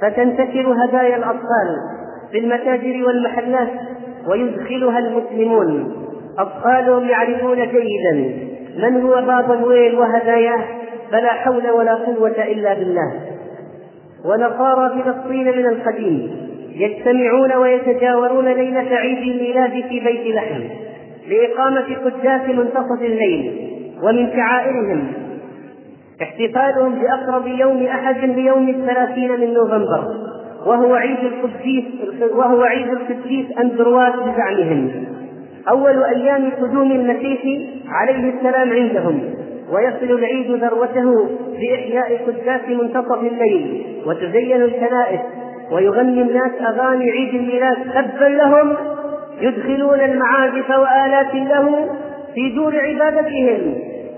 فتنتشر 0.00 0.84
هدايا 0.84 1.16
الأطفال 1.16 1.68
في 2.32 2.38
المتاجر 2.38 3.06
والمحلات 3.06 3.68
ويدخلها 4.28 4.98
المسلمون. 4.98 5.96
أطفالهم 6.38 7.08
يعرفون 7.08 7.56
جيدا 7.56 8.34
من 8.78 9.02
هو 9.02 9.14
بابا 9.14 9.56
نويل 9.56 9.94
وهداياه 9.94 10.64
فلا 11.10 11.32
حول 11.32 11.70
ولا 11.70 11.94
قوة 11.94 12.44
إلا 12.44 12.74
بالله. 12.74 13.12
ونصارى 14.24 15.02
فلسطين 15.02 15.58
من 15.58 15.66
القديم 15.66 16.30
يجتمعون 16.74 17.52
ويتجاورون 17.52 18.48
ليلة 18.48 18.96
عيد 18.96 19.18
الميلاد 19.18 19.70
في 19.70 20.00
بيت 20.00 20.34
لحم 20.34 20.62
لإقامة 21.28 21.96
قداس 22.04 22.48
منتصف 22.48 23.02
الليل 23.02 23.70
ومن 24.02 24.32
شعائرهم 24.36 25.23
احتفالهم 26.22 26.94
بأقرب 26.94 27.46
يوم 27.46 27.86
أحد 27.86 28.16
ليوم 28.24 28.68
الثلاثين 28.68 29.40
من 29.40 29.54
نوفمبر 29.54 30.14
وهو 30.66 30.94
عيد 30.94 31.18
القديس 31.18 31.84
وهو 32.34 32.62
عيد 32.62 32.88
القديس 32.88 33.46
أندرواس 33.58 34.12
بزعمهم. 34.14 34.90
أول 35.68 36.04
أيام 36.04 36.50
قدوم 36.50 36.90
المسيح 36.90 37.40
عليه 37.88 38.34
السلام 38.34 38.70
عندهم 38.72 39.20
ويصل 39.72 40.18
العيد 40.18 40.50
ذروته 40.50 41.28
بإحياء 41.60 42.26
قداس 42.26 42.60
منتصف 42.68 43.20
الليل 43.22 43.86
وتزين 44.06 44.62
الكنائس 44.62 45.20
ويغني 45.72 46.22
الناس 46.22 46.52
أغاني 46.60 47.10
عيد 47.10 47.34
الميلاد. 47.34 47.76
تبا 47.94 48.24
لهم 48.24 48.76
يدخلون 49.40 50.00
المعازف 50.00 50.70
وآلات 50.70 51.34
له 51.34 51.88
في 52.34 52.54
دور 52.54 52.74
عبادتهم. 52.78 53.74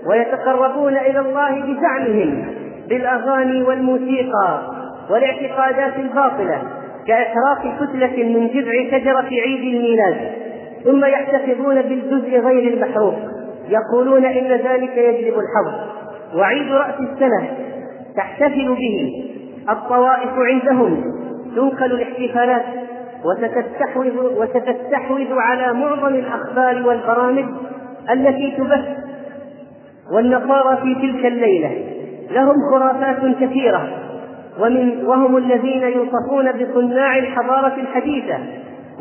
ويتقربون 0.09 0.97
إلى 0.97 1.19
الله 1.19 1.61
بزعمهم 1.61 2.45
بالأغاني 2.89 3.63
والموسيقى 3.63 4.61
والاعتقادات 5.09 5.95
الباطلة 5.95 6.61
كإحراق 7.07 7.61
كتلة 7.79 8.23
من 8.23 8.47
جذع 8.47 8.97
شجرة 8.97 9.29
عيد 9.41 9.75
الميلاد 9.75 10.31
ثم 10.83 11.05
يحتفظون 11.05 11.81
بالجزء 11.81 12.39
غير 12.39 12.73
المحروق 12.73 13.15
يقولون 13.69 14.25
إن 14.25 14.47
ذلك 14.47 14.97
يجلب 14.97 15.33
الحظ. 15.39 15.97
وعيد 16.35 16.71
رأس 16.71 16.95
السنة 16.99 17.49
تحتفل 18.15 18.75
به 18.75 19.23
الطوائف 19.69 20.29
عندهم 20.37 21.03
تنقل 21.55 21.91
الاحتفالات 21.91 22.63
وستستحوذ 23.25 24.37
وستستحوذ 24.37 25.33
على 25.33 25.73
معظم 25.73 26.15
الأخبار 26.15 26.87
والبرامج 26.87 27.45
التي 28.11 28.51
تبث 28.57 28.85
والنصارى 30.11 30.77
في 30.83 30.95
تلك 30.95 31.25
الليلة 31.25 31.71
لهم 32.31 32.55
خرافات 32.71 33.35
كثيرة 33.41 33.89
ومن 34.59 35.05
وهم 35.05 35.37
الذين 35.37 35.83
يوصفون 35.83 36.51
بصناع 36.51 37.17
الحضارة 37.17 37.73
الحديثة 37.81 38.37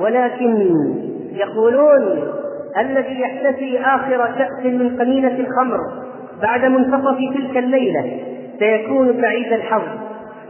ولكن 0.00 0.70
يقولون 1.32 2.18
الذي 2.78 3.20
يحتسي 3.20 3.78
آخر 3.80 4.26
كأس 4.38 4.64
من 4.64 4.96
قمينة 5.00 5.38
الخمر 5.38 5.78
بعد 6.42 6.64
منتصف 6.64 7.18
تلك 7.34 7.56
الليلة 7.56 8.20
سيكون 8.58 9.22
سعيد 9.22 9.52
الحظ 9.52 9.82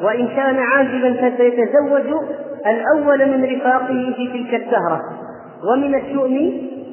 وإن 0.02 0.28
كان 0.28 0.56
عازبا 0.58 1.12
فسيتزوج 1.12 2.20
الأول 2.66 3.26
من 3.26 3.44
رفاقه 3.44 4.14
في 4.16 4.26
تلك 4.32 4.54
السهرة 4.54 5.00
ومن 5.72 5.94
الشؤم 5.94 6.52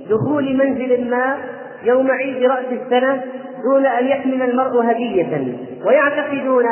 دخول 0.10 0.58
منزل 0.58 1.10
ما 1.10 1.36
يوم 1.84 2.12
عيد 2.12 2.44
رأس 2.44 2.66
السنة 2.72 3.22
دون 3.64 3.86
أن 3.86 4.08
يحمل 4.08 4.42
المرء 4.42 4.92
هدية. 4.92 5.58
ويعتقدون 5.86 6.64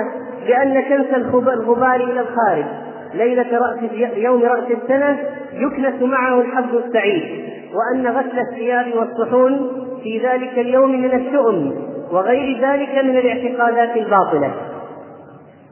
بأن 0.48 0.82
كنس 0.82 1.14
الغبار 1.14 1.96
إلى 1.96 2.20
الخارج. 2.20 2.66
ليلة 3.14 3.58
رأس 3.58 3.80
يوم 4.16 4.44
رأس 4.44 4.64
السنة 4.84 5.18
يكنس 5.54 6.02
معه 6.02 6.42
الحظ 6.42 6.76
السعيد 6.76 7.24
وأن 7.74 8.08
غسل 8.08 8.40
الثياب 8.40 8.86
والصحون 8.96 9.72
في 10.04 10.18
ذلك 10.18 10.60
اليوم 10.60 11.02
من 11.02 11.16
الشؤم 11.16 11.76
وغير 12.12 12.62
ذلك 12.62 13.04
من 13.04 13.18
الاعتقادات 13.18 13.98
الباطلة. 13.98 14.52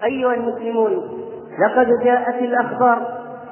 أيها 0.04 0.34
المسلمون 0.34 0.92
لقد 1.60 1.88
جاءت 2.04 2.42
الأخبار 2.42 3.00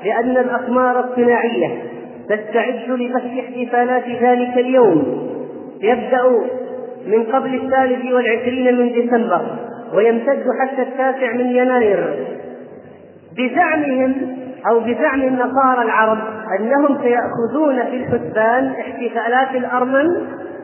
بأن 0.03 0.37
الأقمار 0.37 0.99
الصناعية 0.99 1.81
تستعد 2.29 2.89
لبث 2.89 3.25
احتفالات 3.25 4.03
ذلك 4.21 4.57
اليوم. 4.57 5.27
يبدأ 5.81 6.23
من 7.07 7.23
قبل 7.23 7.55
الثالث 7.55 8.13
والعشرين 8.13 8.77
من 8.77 8.91
ديسمبر 8.91 9.41
ويمتد 9.93 10.43
حتى 10.61 10.81
التاسع 10.81 11.33
من 11.33 11.55
يناير. 11.55 12.27
بزعمهم 13.37 14.37
أو 14.69 14.79
بزعم 14.79 15.21
النصارى 15.21 15.81
العرب 15.81 16.17
أنهم 16.59 17.01
سيأخذون 17.01 17.83
في 17.83 17.97
الحسبان 17.97 18.73
احتفالات 18.79 19.55
الأرمن 19.55 20.07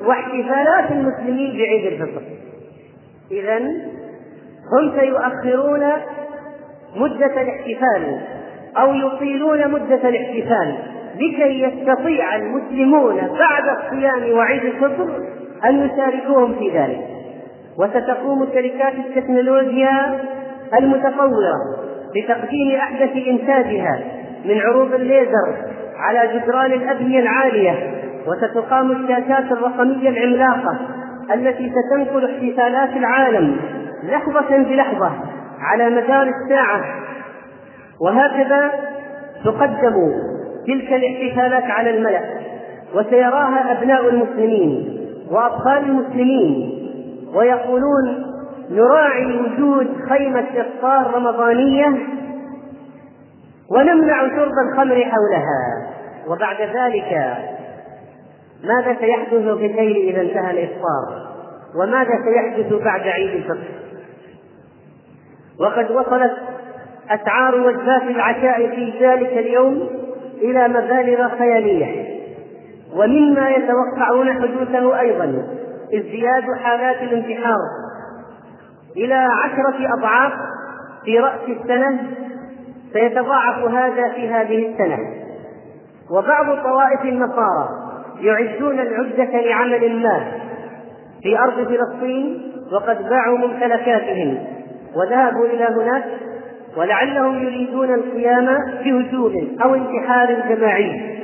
واحتفالات 0.05 0.91
المسلمين 0.91 1.57
بعيد 1.57 1.93
الفطر. 1.93 2.21
إذا 3.31 3.57
هم 4.73 4.99
سيؤخرون 4.99 5.83
مدة 6.95 7.41
الاحتفال 7.41 8.19
أو 8.77 8.93
يطيلون 8.93 9.71
مدة 9.71 10.09
الاحتفال. 10.09 10.75
لكي 11.15 11.63
يستطيع 11.63 12.35
المسلمون 12.35 13.15
بعد 13.15 13.77
الصيام 13.77 14.37
وعيد 14.37 14.65
الفطر 14.65 15.09
أن 15.65 15.85
يشاركوهم 15.89 16.55
في 16.55 16.69
ذلك. 16.79 17.01
وستقوم 17.79 18.47
شركات 18.53 18.93
التكنولوجيا 18.93 20.19
المتطورة 20.79 21.53
بتقديم 22.15 22.75
أحدث 22.75 23.11
إنتاجها 23.27 23.99
من 24.45 24.61
عروض 24.61 24.93
الليزر 24.93 25.55
على 25.97 26.29
جدران 26.33 26.71
الأبنية 26.71 27.19
العالية 27.19 28.01
وستقام 28.27 28.91
الشاشات 28.91 29.51
الرقمية 29.51 30.09
العملاقة 30.09 30.79
التي 31.33 31.71
ستنقل 31.71 32.25
احتفالات 32.25 32.97
العالم 32.97 33.57
لحظة 34.03 34.57
بلحظة 34.57 35.11
على 35.61 35.89
مدار 35.89 36.27
الساعة. 36.27 36.83
وهكذا 38.01 38.71
تقدم 39.45 40.13
تلك 40.67 40.93
الاحتفالات 40.93 41.63
على 41.63 41.89
الملأ 41.89 42.21
وسيراها 42.95 43.71
أبناء 43.71 44.09
المسلمين 44.09 44.99
وأطفال 45.31 45.77
المسلمين 45.77 46.79
ويقولون 47.35 48.33
نراعي 48.71 49.39
وجود 49.39 49.87
خيمة 50.09 50.45
إفطار 50.55 51.15
رمضانية 51.15 51.87
ونمنع 53.69 54.29
شرب 54.29 54.51
الخمر 54.67 55.03
حولها. 55.05 55.93
وبعد 56.27 56.61
ذلك 56.61 57.37
ماذا 58.63 58.99
سيحدث 58.99 59.57
في 59.57 59.65
الليل 59.65 60.09
إذا 60.09 60.21
انتهى 60.21 60.51
الإفطار؟ 60.51 61.27
وماذا 61.75 62.11
سيحدث 62.25 62.73
بعد 62.73 63.01
عيد 63.01 63.29
الفطر؟ 63.29 63.67
وقد 65.59 65.91
وصلت 65.91 66.33
أسعار 67.09 67.55
وجبات 67.55 68.01
العشاء 68.01 68.67
في 68.75 68.93
ذلك 69.01 69.31
اليوم 69.37 69.89
إلى 70.41 70.67
مبالغ 70.67 71.29
خيالية 71.37 72.13
ومما 72.95 73.49
يتوقعون 73.49 74.33
حدوثه 74.33 74.99
أيضا 74.99 75.43
ازدياد 75.93 76.43
حالات 76.63 77.01
الانتحار. 77.01 77.59
إلى 78.97 79.13
عشرة 79.13 79.93
أضعاف 79.97 80.31
في 81.05 81.19
رأس 81.19 81.41
السنة 81.47 81.99
سيتضاعف 82.93 83.57
هذا 83.57 84.09
في 84.15 84.29
هذه 84.29 84.67
السنة. 84.67 84.97
وبعض 86.11 86.45
طوائف 86.45 87.01
النصارى 87.01 87.69
يعدون 88.21 88.79
العدة 88.79 89.41
لعمل 89.41 90.03
ما 90.03 90.31
في 91.23 91.39
أرض 91.39 91.67
فلسطين 91.67 92.51
وقد 92.71 93.09
باعوا 93.09 93.37
ممتلكاتهم 93.37 94.37
وذهبوا 94.95 95.45
إلى 95.45 95.63
هناك 95.65 96.03
ولعلهم 96.77 97.43
يريدون 97.43 97.93
القيام 97.93 98.57
بهجوم 98.83 99.57
أو 99.63 99.75
انتحار 99.75 100.33
جماعي. 100.49 101.19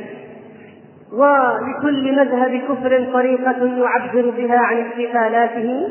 ولكل 1.13 2.15
مذهب 2.15 2.61
كفر 2.69 3.05
طريقة 3.13 3.65
يعبر 3.65 4.29
بها 4.37 4.57
عن 4.57 4.77
احتفالاته 4.81 5.89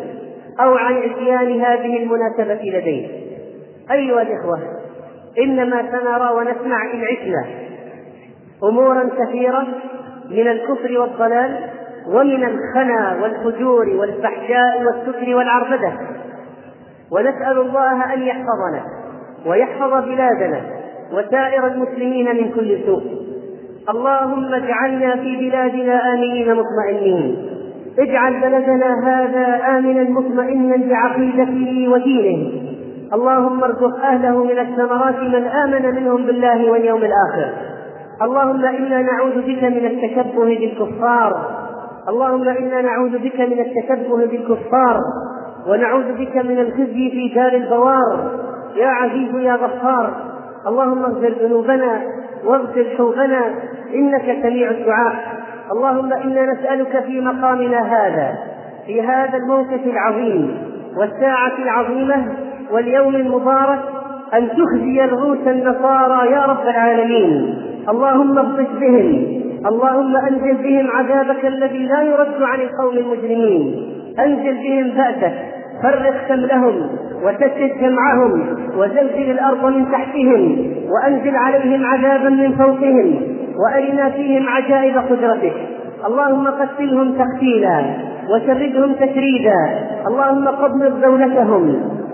أو 0.61 0.75
عن 0.75 0.95
عصيان 0.95 1.61
هذه 1.61 2.03
المناسبة 2.03 2.79
لديه. 2.79 3.09
أيها 3.91 4.23
الإخوة 4.23 4.61
إنما 5.39 5.83
سنرى 5.83 6.31
ونسمع 6.33 6.93
إن 6.95 7.05
عشنا 7.05 7.45
أمورا 8.65 9.09
كثيرة 9.19 9.67
من 10.31 10.49
الكفر 10.49 10.99
والضلال 11.01 11.71
ومن 12.07 12.45
الخنا 12.45 13.19
والفجور 13.23 13.89
والفحشاء 13.89 14.83
والسكر 14.85 15.35
والعربدة. 15.35 15.93
ونسأل 17.11 17.59
الله 17.59 18.15
أن 18.15 18.23
يحفظنا. 18.23 18.98
ويحفظ 19.47 20.05
بلادنا 20.05 20.61
وسائر 21.13 21.67
المسلمين 21.67 22.27
من 22.37 22.53
كل 22.53 22.79
سوء. 22.87 23.03
اللهم 23.91 24.55
اجعلنا 24.55 25.17
في 25.17 25.37
بلادنا 25.37 26.15
آمنين 26.15 26.55
مطمئنين. 26.55 27.37
اجعل 27.99 28.41
بلدنا 28.41 28.91
هذا 29.09 29.79
آمنا 29.79 30.11
مطمئنا 30.11 30.77
بعقيدته 30.77 31.89
ودينه. 31.89 32.51
اللهم 33.15 33.65
ارزق 33.65 33.97
أهله 34.05 34.45
من 34.45 34.59
الثمرات 34.59 35.19
من 35.21 35.45
آمن 35.45 35.95
منهم 35.95 36.27
بالله 36.27 36.71
واليوم 36.71 37.03
الآخر. 37.03 37.53
اللهم 38.23 38.65
إنا 38.65 39.03
نعوذ 39.03 39.43
بك 39.43 39.63
من 39.65 39.85
التشبه 39.87 40.45
بالكفار. 40.45 41.33
اللهم 42.09 42.49
إنا 42.49 42.83
نعوذ 42.83 43.19
بك 43.19 43.41
من 43.41 43.59
التشبه 43.67 44.27
بالكفار. 44.27 45.01
ونعوذ 45.69 46.13
بك 46.13 46.37
من 46.37 46.59
الخزي 46.59 47.11
في 47.11 47.33
دار 47.35 47.53
البوار. 47.53 48.31
يا 48.77 48.87
عزيز 48.89 49.35
يا 49.35 49.53
غفار 49.55 50.15
اللهم 50.67 51.05
اغفر 51.05 51.33
ذنوبنا 51.43 52.01
واغفر 52.45 52.85
حوبنا 52.99 53.41
إنك 53.95 54.39
سميع 54.43 54.71
الدعاء. 54.71 55.15
اللهم 55.73 56.13
إنا 56.13 56.53
نسألك 56.53 57.05
في 57.07 57.21
مقامنا 57.21 57.79
هذا 57.81 58.39
في 58.87 59.03
هذا 59.03 59.37
الموقف 59.37 59.81
العظيم 59.87 60.59
والساعة 60.97 61.53
العظيمة 61.59 62.27
واليوم 62.73 63.17
المبارك 63.17 63.81
أن 64.35 64.49
تخزي 64.49 65.01
رؤوس 65.01 65.39
النصارى 65.47 66.31
يا 66.33 66.41
رب 66.47 66.63
العالمين. 66.69 67.55
اللهم 67.89 68.39
ابطش 68.39 68.71
بهم 68.81 69.39
اللهم 69.67 70.17
أنزل 70.17 70.55
بهم 70.55 70.91
عذابك 70.91 71.47
الذي 71.47 71.87
لا 71.87 72.03
يرد 72.03 72.43
عن 72.43 72.61
القوم 72.61 72.97
المجرمين. 72.99 73.93
أنزل 74.19 74.55
بهم 74.55 74.89
بأسك 74.91 75.35
فرق 75.83 76.29
شملهم 76.29 76.89
وشتت 77.25 77.73
جمعهم 77.81 78.47
وزلزل 78.77 79.31
الأرض 79.31 79.67
من 79.67 79.91
تحتهم 79.93 80.73
وأنزل 80.91 81.37
عليهم 81.37 81.87
عذابا 81.87 82.29
من 82.29 82.53
فوقهم 82.53 83.21
وأرنا 83.59 84.11
فيهم 84.11 84.49
عجائب 84.49 84.99
قدرتك 84.99 85.53
اللهم 86.07 86.47
قتلهم 86.47 87.13
تقتيلا 87.13 87.85
وشردهم 88.31 88.93
تشريدا. 88.93 89.61
اللهم 90.07 90.49
قبض 90.49 91.01
دولتهم 91.01 91.65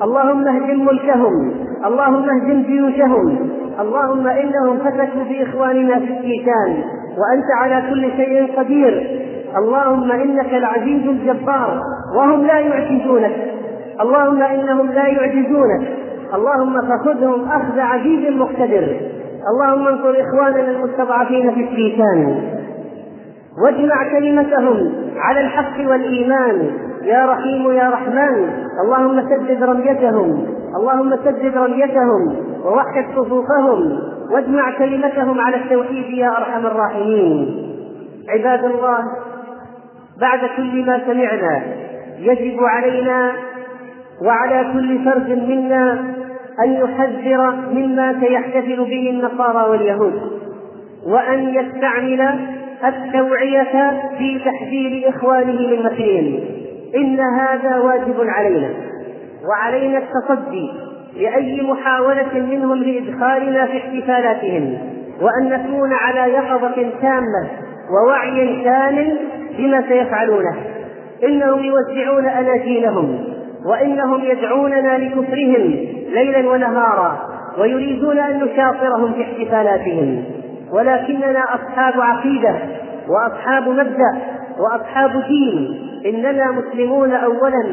اللهم 0.03 0.49
اهدم 0.49 0.85
ملكهم. 0.87 1.53
اللهم 1.87 2.27
اهدم 2.31 2.63
جيوشهم. 2.63 3.39
اللهم 3.81 4.27
إنهم 4.27 4.79
فتكوا 4.79 5.25
باخواننا 5.31 5.99
في 5.99 6.05
الشيطان 6.05 6.71
وأنت 7.19 7.49
على 7.61 7.83
كل 7.91 8.03
شيء 8.17 8.57
قدير. 8.57 9.21
اللهم 9.57 10.13
إنك 10.13 10.55
العزيز 10.55 11.07
الجبار. 11.09 11.81
وهم 12.17 12.47
لا 12.47 12.59
يعجزونك. 12.59 13.54
اللهم 14.01 14.43
إنهم 14.43 14.93
لا 14.93 15.07
يعجزونك. 15.07 15.89
اللهم 16.35 16.81
فخذهم 16.81 17.49
أخذ 17.51 17.79
عزيز 17.79 18.33
مقتدر. 18.33 18.97
اللهم 19.51 19.89
انصر 19.89 20.15
إخواننا 20.21 20.71
المستضعفين 20.71 21.55
في 21.55 21.61
الشيطان 21.61 22.43
واجمع 23.65 24.11
كلمتهم 24.11 24.93
على 25.17 25.41
الحق 25.41 25.91
والإيمان. 25.91 26.71
يا 27.03 27.27
رحيم 27.27 27.71
يا 27.71 27.91
رحمن. 27.91 28.51
اللهم 28.85 29.23
سدد 29.29 29.63
رميتهم. 29.63 30.47
اللهم 30.77 31.17
سدد 31.17 31.57
رميتهم. 31.57 32.37
ووحد 32.65 33.05
صفوفهم. 33.17 33.99
واجمع 34.33 34.79
كلمتهم 34.79 35.41
على 35.41 35.57
التوحيد 35.57 36.19
يا 36.19 36.29
أرحم 36.29 36.67
الراحمين. 36.67 37.65
عباد 38.29 38.65
الله 38.65 38.99
بعد 40.21 40.41
كل 40.57 40.87
ما 40.87 41.01
سمعنا 41.07 41.63
يجب 42.19 42.59
علينا 42.61 43.33
وعلى 44.23 44.73
كل 44.73 45.05
فرد 45.05 45.29
منا 45.49 45.93
أن 46.65 46.73
يحذر 46.73 47.55
مما 47.73 48.21
سيحتفل 48.21 48.77
به 48.77 49.11
النصارى 49.11 49.71
واليهود 49.71 50.21
وأن 51.07 51.55
يستعمل 51.55 52.41
التوعية 52.85 54.01
في 54.19 54.39
تحذير 54.45 55.09
إخوانه 55.09 55.53
من 55.53 55.83
مكرهم 55.83 56.41
إن 56.97 57.21
هذا 57.21 57.77
واجب 57.79 58.15
علينا 58.21 58.71
وعلينا 59.49 59.99
التصدي 59.99 60.71
لأي 61.17 61.63
محاولة 61.63 62.35
منهم 62.35 62.75
لإدخالنا 62.75 63.67
في 63.67 63.77
احتفالاتهم 63.77 64.79
وأن 65.21 65.49
نكون 65.49 65.93
على 65.93 66.33
يقظة 66.33 66.91
تامة 67.03 67.49
ووعي 67.91 68.65
كامل 68.65 69.19
بما 69.59 69.83
سيفعلونه. 69.89 70.57
إنهم 71.25 71.65
يوزعون 71.65 72.27
أناجيلهم. 72.27 73.34
وإنهم 73.71 74.25
يدعوننا 74.25 74.99
لكفرهم 74.99 75.63
ليلا 76.09 76.49
ونهارا 76.49 77.19
ويريدون 77.59 78.19
أن 78.19 78.45
نشاطرهم 78.45 79.13
في 79.13 79.23
احتفالاتهم. 79.23 80.25
ولكننا 80.73 81.45
أصحاب 81.55 82.01
عقيدة 82.01 82.57
وأصحاب 83.09 83.69
مبدأ 83.69 84.19
وأصحاب 84.59 85.11
دين. 85.29 85.81
إننا 86.07 86.51
مسلمون 86.51 87.13
أولا 87.13 87.65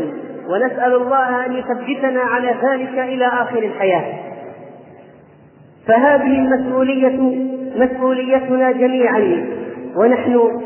ونسأل 0.50 0.96
الله 0.96 1.46
أن 1.46 1.54
يثبتنا 1.54 2.22
على 2.22 2.48
ذلك 2.48 3.00
إلى 3.00 3.26
آخر 3.28 3.58
الحياة. 3.58 4.04
فهذه 5.88 6.40
المسؤولية 6.40 7.48
مسؤوليتنا 7.76 8.72
جميعا. 8.72 9.48
ونحن 9.98 10.62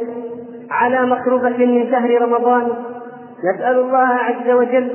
على 0.71 1.05
مقربة 1.05 1.65
من 1.65 1.91
شهر 1.91 2.21
رمضان. 2.21 2.67
نسأل 3.55 3.79
الله 3.79 4.07
عز 4.07 4.49
وجل 4.49 4.91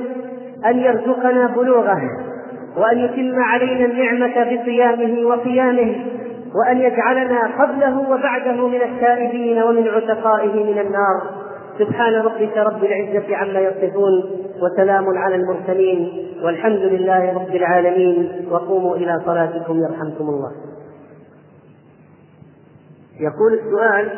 أن 0.65 0.79
يرزقنا 0.79 1.47
بلوغه 1.47 2.01
وأن 2.77 2.97
يتم 2.97 3.39
علينا 3.39 3.85
النعمة 3.85 4.43
بصيامه 4.43 5.27
وقيامه 5.27 5.95
وأن 6.55 6.77
يجعلنا 6.77 7.39
قبله 7.59 7.99
وبعده 7.99 8.67
من 8.67 8.81
التائبين 8.81 9.63
ومن 9.63 9.87
عتقائه 9.87 10.63
من 10.73 10.79
النار. 10.79 11.21
سبحان 11.79 12.13
ربك 12.13 12.57
رب 12.57 12.83
العزة 12.83 13.35
عما 13.35 13.59
يصفون 13.59 14.23
وسلام 14.61 15.17
على 15.17 15.35
المرسلين 15.35 16.27
والحمد 16.43 16.79
لله 16.79 17.33
رب 17.33 17.55
العالمين 17.55 18.47
وقوموا 18.51 18.95
إلى 18.95 19.21
صلاتكم 19.25 19.79
يرحمكم 19.79 20.29
الله. 20.29 20.51
يقول 23.19 23.53
السؤال 23.53 24.09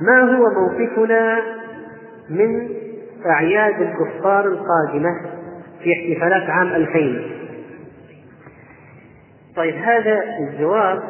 ما 0.00 0.36
هو 0.36 0.44
موقفنا 0.50 1.40
من 2.30 2.68
أعياد 3.26 3.82
الكفار 3.82 4.46
القادمة 4.46 5.10
في 5.82 5.92
احتفالات 5.92 6.50
عام 6.50 6.68
2000 6.68 7.20
طيب 9.56 9.74
هذا 9.74 10.22
الجواب 10.40 11.02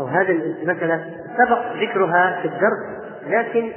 أو 0.00 0.06
هذا 0.06 0.32
المسألة 0.32 1.04
سبق 1.38 1.72
ذكرها 1.82 2.40
في 2.42 2.48
الدرس 2.48 3.04
لكن 3.28 3.68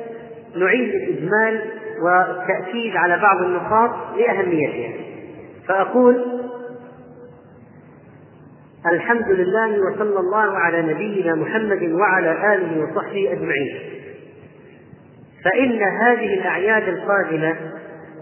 نعيد 0.56 0.90
الإجمال 0.96 1.62
والتأكيد 2.02 2.96
على 2.96 3.20
بعض 3.22 3.42
النقاط 3.42 3.92
لأهميتها. 4.18 4.94
فأقول 5.68 6.42
الحمد 8.86 9.30
لله 9.30 9.80
وصلى 9.80 10.20
الله 10.20 10.58
على 10.58 10.82
نبينا 10.82 11.36
محمد 11.36 11.92
وعلى 11.92 12.56
آله 12.56 12.84
وصحبه 12.84 13.32
أجمعين. 13.32 13.97
فإن 15.48 15.84
هذه 15.84 16.34
الأعياد 16.34 16.88
القادمة 16.88 17.56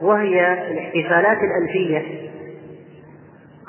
وهي 0.02 0.54
الاحتفالات 0.72 1.38
الألفية 1.38 2.02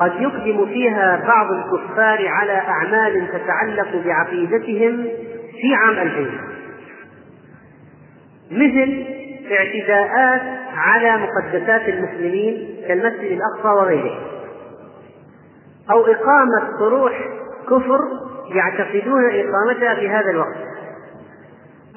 قد 0.01 0.12
يقدم 0.21 0.66
فيها 0.66 1.25
بعض 1.27 1.47
الكفار 1.53 2.29
على 2.29 2.53
أعمال 2.53 3.29
تتعلق 3.29 4.05
بعقيدتهم 4.05 5.09
في 5.61 5.75
عام 5.75 5.99
2000 5.99 6.31
مثل 8.51 9.05
اعتداءات 9.53 10.42
على 10.77 11.16
مقدسات 11.16 11.88
المسلمين 11.88 12.77
كالمسجد 12.88 13.33
الأقصى 13.33 13.69
وغيره 13.69 14.19
أو 15.90 16.07
إقامة 16.07 16.79
طروح 16.79 17.12
كفر 17.71 18.01
يعتقدون 18.55 19.25
إقامتها 19.25 19.95
في 19.95 20.09
هذا 20.09 20.31
الوقت 20.31 20.57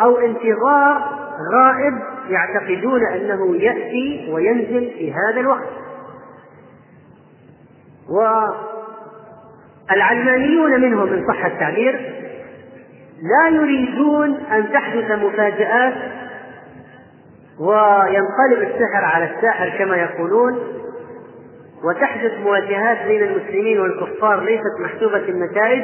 أو 0.01 0.17
انتظار 0.17 1.28
غائب 1.53 1.93
يعتقدون 2.29 3.05
أنه 3.05 3.55
يأتي 3.55 4.29
وينزل 4.31 4.91
في 4.97 5.13
هذا 5.13 5.39
الوقت. 5.39 5.69
والعلمانيون 9.89 10.81
منهم 10.81 11.13
إن 11.13 11.27
صح 11.27 11.45
التعبير 11.45 12.19
لا 13.21 13.47
يريدون 13.49 14.35
أن 14.35 14.71
تحدث 14.73 15.11
مفاجآت 15.11 15.93
وينقلب 17.59 18.61
السحر 18.61 19.05
على 19.05 19.31
الساحر 19.35 19.69
كما 19.77 19.95
يقولون 19.95 20.59
وتحدث 21.83 22.39
مواجهات 22.43 23.07
بين 23.07 23.23
المسلمين 23.23 23.79
والكفار 23.79 24.39
ليست 24.43 24.79
محسوبة 24.79 25.29
النتائج 25.29 25.83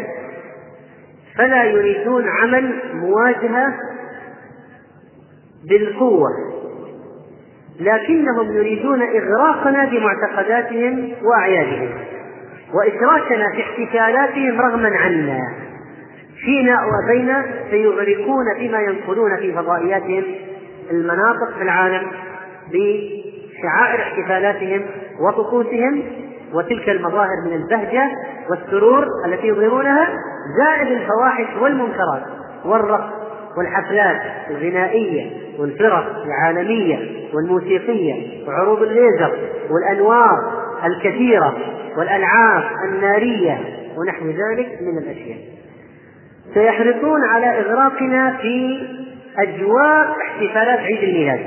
فلا 1.38 1.64
يريدون 1.64 2.30
عمل 2.30 2.80
مواجهة 2.94 3.74
بالقوة. 5.70 6.30
لكنهم 7.80 8.52
يريدون 8.52 9.02
إغراقنا 9.02 9.86
بمعتقداتهم 9.86 11.12
وأعيادهم 11.24 11.90
وإشراكنا 12.74 13.52
في 13.52 13.62
احتفالاتهم 13.62 14.62
رغما 14.62 14.90
عنا. 14.98 15.40
فينا 16.46 16.80
وبين 16.86 17.34
سيغرقون 17.70 18.46
بما 18.60 18.80
ينقلون 18.80 19.38
في 19.38 19.54
فضائياتهم 19.54 20.24
المناطق 20.92 21.58
في 21.58 21.64
العالم 21.64 22.08
بشعائر 22.68 24.02
احتفالاتهم 24.02 24.86
وطقوسهم 25.20 26.04
وتلك 26.54 26.90
المظاهر 26.90 27.42
من 27.46 27.54
البهجة 27.54 28.12
والسرور 28.50 29.06
التي 29.26 29.48
يظهرونها 29.48 30.08
زائد 30.58 30.88
الفواحش 30.88 31.62
والمنكرات 31.62 32.24
والرقص. 32.66 33.15
والحفلات 33.58 34.22
الغنائية 34.50 35.32
والفرق 35.60 36.24
العالمية 36.26 37.00
والموسيقية 37.34 38.48
وعروض 38.48 38.82
الليزر 38.82 39.38
والأنوار 39.70 40.66
الكثيرة 40.86 41.58
والألعاب 41.98 42.64
النارية 42.90 43.60
ونحو 43.98 44.26
ذلك 44.26 44.82
من 44.82 44.98
الأشياء. 44.98 45.38
سيحرصون 46.54 47.24
على 47.24 47.60
إغراقنا 47.60 48.38
في 48.42 48.88
أجواء 49.38 50.16
احتفالات 50.28 50.80
عيد 50.80 51.04
الميلاد. 51.04 51.40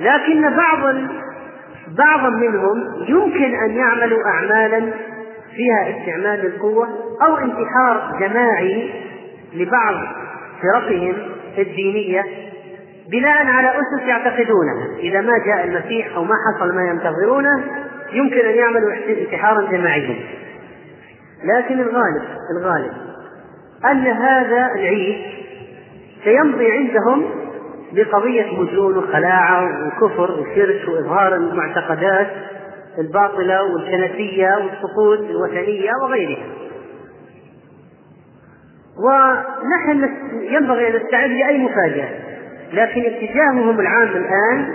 لكن 0.00 0.56
بعض 0.56 0.94
بعضا 1.98 2.30
منهم 2.30 2.84
يمكن 3.08 3.54
أن 3.54 3.70
يعملوا 3.70 4.18
أعمالا 4.26 4.92
فيها 5.56 5.90
استعمال 5.90 6.46
القوة 6.46 6.88
أو 7.22 7.36
انتحار 7.36 8.18
جماعي 8.20 8.90
لبعض 9.54 9.94
فرقهم 10.62 11.16
الدينية 11.58 12.24
بناء 13.10 13.46
على 13.46 13.68
أسس 13.68 14.08
يعتقدونها 14.08 14.98
إذا 14.98 15.20
ما 15.20 15.32
جاء 15.46 15.64
المسيح 15.64 16.16
أو 16.16 16.24
ما 16.24 16.34
حصل 16.48 16.74
ما 16.74 16.82
ينتظرونه 16.82 17.64
يمكن 18.12 18.46
أن 18.46 18.54
يعملوا 18.54 18.92
انتحارا 19.08 19.70
جماعيا. 19.70 20.16
لكن 21.44 21.80
الغالب 21.80 22.22
الغالب 22.56 22.92
أن 23.90 24.06
هذا 24.06 24.70
العيد 24.74 25.16
سيمضي 26.24 26.72
عندهم 26.72 27.24
بقضية 27.92 28.60
مجنون 28.60 28.96
وخلاعة 28.96 29.86
وكفر 29.86 30.40
وشرك 30.40 30.88
وإظهار 30.88 31.34
المعتقدات 31.34 32.26
الباطلة 32.98 33.62
والكنسية 33.62 34.48
والسقوط 34.56 35.18
الوثنية 35.18 35.90
وغيرها. 36.02 36.59
ونحن 39.04 40.10
ينبغي 40.40 40.88
أن 40.88 40.96
نستعد 40.96 41.30
لأي 41.30 41.58
مفاجأة. 41.58 42.08
لكن 42.72 43.00
اتجاههم 43.00 43.80
العام 43.80 44.08
الآن 44.08 44.74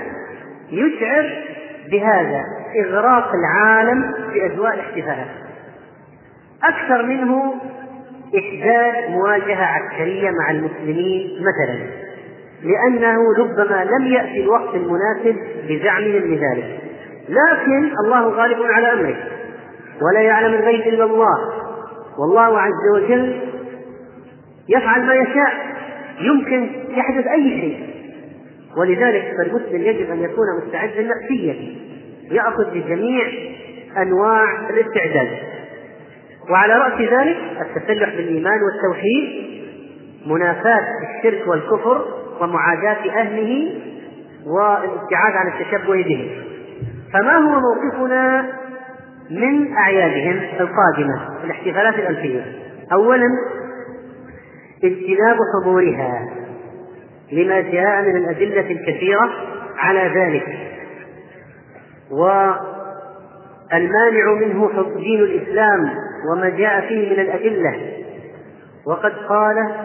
يشعر 0.72 1.44
بهذا 1.92 2.44
إغراق 2.86 3.32
العالم 3.34 4.14
في 4.34 4.46
أجواء 4.46 4.74
الاحتفالات. 4.74 5.28
أكثر 6.64 7.06
منه 7.06 7.54
إحداث 8.38 9.10
مواجهة 9.10 9.66
عسكرية 9.66 10.30
مع 10.30 10.52
المسلمين 10.52 11.40
مثلا 11.40 11.80
لأنه 12.64 13.34
ربما 13.38 13.86
لم 13.86 14.08
يأتي 14.08 14.44
الوقت 14.44 14.76
المناسب 14.76 15.36
بزعمهم 15.70 16.34
لذلك 16.34 16.80
لكن 17.30 17.92
الله 18.06 18.30
غالب 18.30 18.58
على 18.62 18.94
أمره 18.94 19.16
ولا 20.02 20.20
يعلم 20.22 20.54
الغيب 20.54 20.82
إلا 20.82 21.04
الله. 21.04 21.38
والله 22.18 22.62
عز 22.62 22.90
وجل 22.96 23.40
يفعل 24.70 25.06
ما 25.06 25.14
يشاء. 25.14 25.76
يمكن 26.22 26.70
يحدث 26.90 27.28
أي 27.28 27.62
شيء. 27.62 27.90
ولذلك 28.78 29.34
فالمسلم 29.38 29.82
يجب 29.82 30.12
أن 30.12 30.24
يكون 30.24 30.46
مستعدا 30.66 31.02
نفسيا 31.02 31.56
يأخذ 32.32 32.72
بجميع 32.72 33.26
أنواع 33.98 34.70
الاستعداد. 34.70 35.30
وعلى 36.50 36.74
رأس 36.74 37.02
ذلك 37.02 37.38
التسلح 37.62 38.10
بالإيمان 38.10 38.60
والتوحيد 38.64 39.46
منافاة 40.26 40.86
الشرك 41.18 41.48
والكفر 41.48 42.06
ومعاداة 42.42 43.12
أهله 43.22 43.74
والابتعاد 44.46 45.34
عن 45.34 45.48
التشبه 45.48 46.04
بهم 46.04 46.28
فما 47.14 47.36
هو 47.36 47.60
موقفنا 47.60 48.46
من 49.32 49.74
أعيادهم 49.74 50.42
القادمة 50.60 51.44
الاحتفالات 51.44 51.94
الألفية؟ 51.94 52.46
أولا 52.94 53.28
اجتناب 54.84 55.38
حضورها 55.54 56.30
لما 57.32 57.62
جاء 57.62 58.02
من 58.02 58.16
الأدلة 58.16 58.72
الكثيرة 58.72 59.30
على 59.78 60.12
ذلك. 60.16 60.48
والمانع 63.72 64.34
منه 64.42 64.70
دين 64.98 65.20
الإسلام 65.20 65.90
وما 66.32 66.50
جاء 66.50 66.88
فيه 66.88 67.14
من 67.14 67.20
الأدلة. 67.20 67.92
وقد 68.88 69.14
قال 69.30 69.76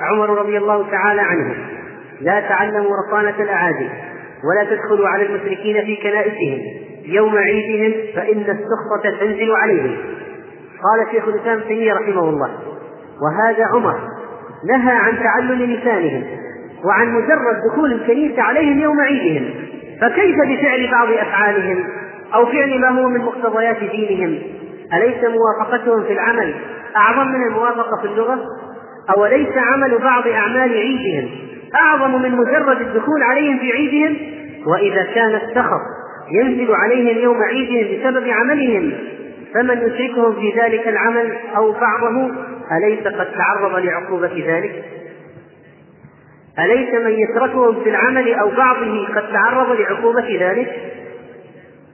عمر 0.00 0.30
رضي 0.38 0.58
الله 0.58 0.90
تعالى 0.90 1.20
عنه 1.20 1.54
لا 2.20 2.40
تعلموا 2.40 2.90
رصانة 3.06 3.42
الأعادي 3.42 3.88
ولا 4.44 4.64
تدخلوا 4.70 5.08
على 5.08 5.26
المشركين 5.26 5.84
في 5.84 5.96
كنائسهم 5.96 6.60
يوم 7.04 7.36
عيدهم 7.36 7.92
فإن 8.14 8.40
السخطة 8.40 9.18
تنزل 9.20 9.50
عليهم. 9.62 9.96
قال 10.82 11.06
شيخ 11.12 11.28
الإسلام 11.28 11.60
تيمية 11.60 11.92
رحمه 11.94 12.28
الله 12.28 12.50
وهذا 13.22 13.64
عمر 13.64 14.00
نهى 14.68 14.92
عن 14.92 15.12
تعلم 15.22 15.62
لسانهم 15.62 16.22
وعن 16.84 17.08
مجرد 17.14 17.62
دخول 17.72 17.92
الكنيسة 17.92 18.42
عليهم 18.42 18.80
يوم 18.80 19.00
عيدهم. 19.00 19.50
فكيف 20.00 20.36
بفعل 20.36 20.90
بعض 20.90 21.08
أفعالهم 21.10 21.84
أو 22.34 22.46
فعل 22.46 22.80
ما 22.80 22.88
هو 22.88 23.08
من 23.08 23.20
مقتضيات 23.20 23.76
دينهم؟ 23.76 24.38
أليس 24.94 25.24
موافقتهم 25.24 26.04
في 26.04 26.12
العمل 26.12 26.54
أعظم 26.96 27.28
من 27.28 27.46
الموافقة 27.46 27.96
في 28.00 28.06
اللغة؟ 28.06 28.38
أوليس 29.16 29.56
عمل 29.56 29.98
بعض 29.98 30.28
أعمال 30.28 30.70
عيدهم 30.72 31.30
أعظم 31.74 32.22
من 32.22 32.36
مجرد 32.36 32.80
الدخول 32.80 33.22
عليهم 33.22 33.58
في 33.58 33.72
عيدهم؟ 33.72 34.16
وإذا 34.66 35.02
كان 35.14 35.34
السخط 35.34 35.80
ينزل 36.32 36.74
عليهم 36.74 37.18
يوم 37.18 37.42
عيدهم 37.42 38.00
بسبب 38.00 38.28
عملهم 38.28 38.92
فمن 39.54 39.78
يشركهم 39.78 40.32
في 40.32 40.60
ذلك 40.60 40.88
العمل 40.88 41.32
أو 41.56 41.72
بعضه 41.72 42.30
أليس 42.72 43.00
قد 43.00 43.28
تعرض 43.32 43.84
لعقوبة 43.84 44.44
ذلك؟ 44.46 44.84
أليس 46.58 46.94
من 46.94 47.12
يتركهم 47.12 47.82
في 47.82 47.90
العمل 47.90 48.34
أو 48.34 48.50
بعضه 48.50 49.06
قد 49.06 49.32
تعرض 49.32 49.80
لعقوبة 49.80 50.38
ذلك؟ 50.40 50.90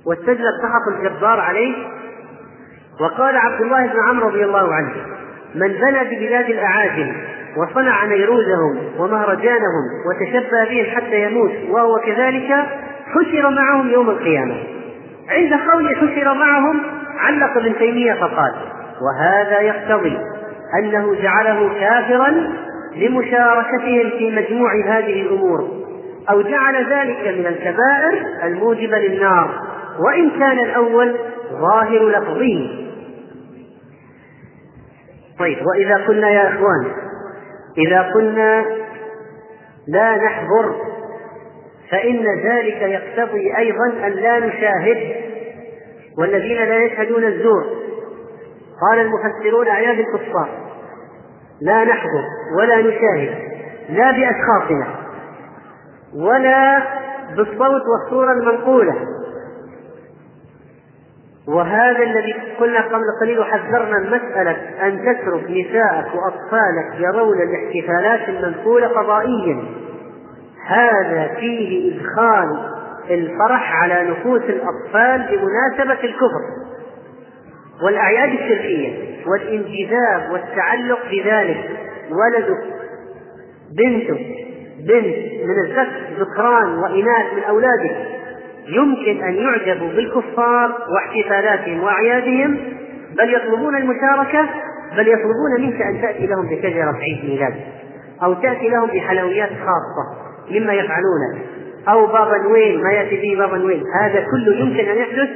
واستجلى 0.06 0.48
السخط 0.48 0.98
الجبار 0.98 1.40
عليه 1.40 1.74
وقال 3.00 3.36
عبد 3.36 3.60
الله 3.60 3.86
بن 3.86 4.00
عمرو 4.08 4.28
رضي 4.28 4.44
الله 4.44 4.74
عنه 4.74 4.92
من 5.54 5.68
بنى 5.68 6.04
ببلاد 6.04 6.50
الأعاجم 6.50 7.12
وصنع 7.56 8.04
نيروزهم 8.04 8.78
ومهرجانهم 8.98 9.84
وتشبه 10.06 10.64
بهم 10.64 10.96
حتى 10.96 11.22
يموت 11.22 11.52
وهو 11.68 11.98
كذلك 11.98 12.66
حشر 13.06 13.50
معهم 13.50 13.90
يوم 13.90 14.10
القيامة 14.10 14.54
عند 15.28 15.52
قول 15.70 15.96
حشر 15.96 16.34
معهم 16.34 16.82
علق 17.18 17.56
ابن 17.56 17.78
تيمية 17.78 18.12
فقال 18.12 18.54
وهذا 19.00 19.60
يقتضي 19.60 20.18
أنه 20.78 21.14
جعله 21.22 21.80
كافرا 21.80 22.30
لمشاركتهم 22.96 24.10
في 24.18 24.30
مجموع 24.30 24.70
هذه 24.86 25.22
الأمور 25.22 25.68
أو 26.30 26.42
جعل 26.42 26.76
ذلك 26.92 27.38
من 27.38 27.46
الكبائر 27.46 28.26
الموجبة 28.44 28.98
للنار 28.98 29.50
وإن 29.98 30.30
كان 30.30 30.58
الأول 30.58 31.16
ظاهر 31.52 32.08
لفظه 32.08 32.86
طيب 35.38 35.58
وإذا 35.66 35.96
قلنا 36.06 36.30
يا 36.30 36.48
إخوان 36.48 36.92
إذا 37.78 38.02
قلنا 38.02 38.64
لا 39.88 40.16
نحضر 40.16 40.74
فإن 41.90 42.24
ذلك 42.44 42.82
يقتضي 42.82 43.56
أيضا 43.56 44.06
أن 44.06 44.12
لا 44.12 44.38
نشاهد 44.38 45.16
والذين 46.18 46.56
لا 46.56 46.84
يشهدون 46.84 47.24
الزور. 47.24 47.64
قال 48.80 48.98
المفسرون 49.00 49.68
أعياد 49.68 49.98
الكفار 49.98 50.48
لا 51.60 51.84
نحضر 51.84 52.24
ولا 52.58 52.76
نشاهد 52.80 53.34
لا 53.88 54.10
بأشخاصنا 54.10 54.86
ولا 56.14 56.82
بالصوت 57.36 57.82
والصورة 57.88 58.32
المنقولة. 58.32 58.94
وهذا 61.48 62.02
الذي 62.02 62.34
قلنا 62.60 62.80
قبل 62.80 63.04
قليل 63.20 63.38
وحذرنا 63.38 63.98
المسألة 63.98 64.50
أن 64.86 64.98
تترك 64.98 65.44
نساءك 65.50 66.06
وأطفالك 66.14 66.94
يرون 66.98 67.38
الاحتفالات 67.42 68.28
المنقولة 68.28 68.88
قضائيا. 68.88 69.64
هذا 70.66 71.34
فيه 71.34 71.94
إدخال 71.94 72.70
الفرح 73.10 73.82
على 73.82 74.10
نفوس 74.10 74.42
الأطفال 74.42 75.26
بمناسبة 75.30 76.04
الكفر. 76.04 76.42
والأعياد 77.82 78.28
الشرعية 78.28 78.92
والانجذاب 79.26 80.30
والتعلق 80.32 80.98
بذلك 81.10 81.70
ولدك 82.10 82.58
بنتك 83.78 84.20
بنت 84.78 85.16
من 85.44 85.64
الذكر 85.64 86.00
ذكران 86.18 86.78
وإناث 86.78 87.32
من 87.36 87.42
أولادك 87.42 87.96
يمكن 88.68 89.24
أن 89.24 89.34
يعجبوا 89.34 89.88
بالكفار 89.88 90.78
واحتفالاتهم 90.94 91.82
وأعيادهم 91.82 92.58
بل 93.18 93.34
يطلبون 93.34 93.76
المشاركة 93.76 94.48
بل 94.96 95.08
يطلبون 95.08 95.60
منك 95.60 95.82
أن 95.82 96.02
تأتي 96.02 96.26
لهم 96.26 96.48
بشجرة 96.48 96.92
عيد 96.92 97.24
ميلاد 97.24 97.54
أو 98.22 98.34
تأتي 98.34 98.68
لهم 98.68 98.86
بحلويات 98.86 99.48
خاصة 99.48 100.26
مما 100.50 100.72
يفعلونه 100.72 101.38
أو 101.88 102.06
بابا 102.06 102.38
نويل 102.38 102.82
ما 102.82 102.92
يأتي 102.92 103.16
به 103.16 103.38
بابا 103.38 103.58
نويل. 103.58 103.82
هذا 104.00 104.26
كله 104.30 104.56
يمكن 104.56 104.88
أن 104.88 104.96
يحدث 104.96 105.28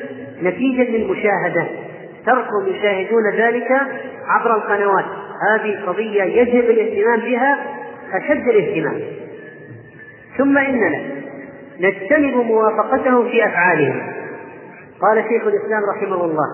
نتيجة 0.42 0.90
للمشاهدة. 0.90 1.66
تركهم 2.26 2.66
يشاهدون 2.66 3.30
ذلك 3.36 3.70
عبر 4.26 4.54
القنوات. 4.56 5.04
هذه 5.50 5.84
قضية 5.86 6.22
يجب 6.22 6.70
الاهتمام 6.70 7.20
بها 7.20 7.58
أشد 8.14 8.48
الاهتمام. 8.48 9.00
ثم 10.38 10.58
إننا 10.58 11.00
نجتنب 11.80 12.34
موافقتهم 12.34 13.28
في 13.28 13.44
أفعالهم 13.44 14.02
قال 15.00 15.24
شيخ 15.28 15.46
الإسلام 15.46 15.82
رحمه 15.96 16.24
الله 16.24 16.46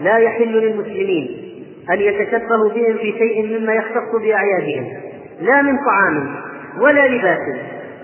لا 0.00 0.16
يحل 0.16 0.52
للمسلمين 0.52 1.44
أن 1.90 2.00
يتشبهوا 2.00 2.70
بهم 2.74 2.96
في 2.96 3.12
شيء 3.18 3.58
مما 3.58 3.72
يختص 3.74 4.20
بأعيادهم. 4.22 4.92
لا 5.40 5.62
من 5.62 5.78
طعام 5.78 6.36
ولا 6.80 7.08
لباس 7.08 7.56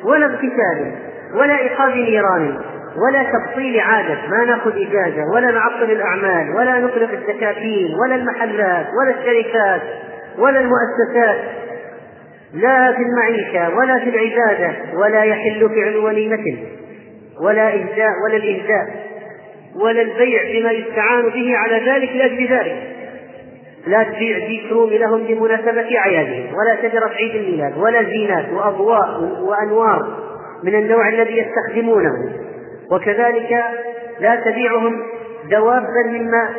ولا 0.04 0.26
اغتسال 0.26 0.92
ولا 1.34 1.58
إيقاظ 1.58 1.90
نيران. 1.94 2.58
ولا 2.96 3.22
تبطيل 3.22 3.81
عادة 3.81 4.18
ما 4.29 4.44
نأخذ 4.44 4.72
إجازة 4.76 5.22
ولا 5.35 5.50
نعطل 5.50 5.90
الأعمال 5.90 6.57
ولا 6.57 6.79
نغلق 6.79 7.11
الدكاكين 7.12 7.94
ولا 7.94 8.14
المحلات 8.14 8.87
ولا 9.00 9.11
الشركات 9.11 9.83
ولا 10.38 10.61
المؤسسات. 10.61 11.40
لا 12.55 12.92
في 12.92 13.03
المعيشة 13.03 13.76
ولا 13.76 13.98
في 13.98 14.11
العبادة 14.11 14.74
ولا 14.94 15.24
يحل 15.24 15.68
فعل 15.68 15.96
وليمة 15.96 16.59
ولا 17.42 17.68
إهداء 17.68 18.12
ولا 18.24 18.37
الإهداء 18.37 18.87
ولا 19.76 20.03
البيع 20.03 20.42
بما 20.42 20.70
يستعان 20.72 21.22
به 21.22 21.57
على 21.57 21.90
ذلك 21.90 22.11
لأجل 22.16 22.46
ذلك. 22.46 22.83
لا 23.87 24.03
تبيع 24.03 24.38
ديك 24.38 24.72
رومي 24.72 24.98
لهم 24.98 25.24
بمناسبة 25.24 25.98
أعيادهم 25.98 26.55
ولا 26.55 26.83
شجرة 26.83 27.09
عيد 27.09 27.35
الميلاد 27.35 27.79
ولا 27.79 28.03
زينات 28.03 28.48
وأضواء 28.53 29.20
وأنوار 29.40 30.18
من 30.64 30.74
النوع 30.74 31.09
الذي 31.09 31.38
يستخدمونه. 31.38 32.49
وكذلك 32.90 33.64
لا 34.20 34.37
تبيعهم 34.37 35.03
دوابا 35.50 36.07
مما 36.07 36.50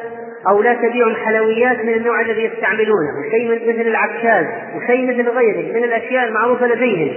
أو 0.50 0.62
لا 0.62 0.74
تبيعهم 0.74 1.16
حلويات 1.16 1.86
من 1.86 1.94
النوع 1.94 2.22
الذي 2.22 2.44
يستعملونه 2.44 3.30
شيء 3.32 3.70
مثل 3.70 3.88
العكاز 3.88 4.46
وشيء 4.76 5.08
مثل 5.08 5.30
غيره 5.30 5.74
من 5.74 5.84
الأشياء 5.84 6.28
المعروفة 6.28 6.68
لديهم. 6.68 7.14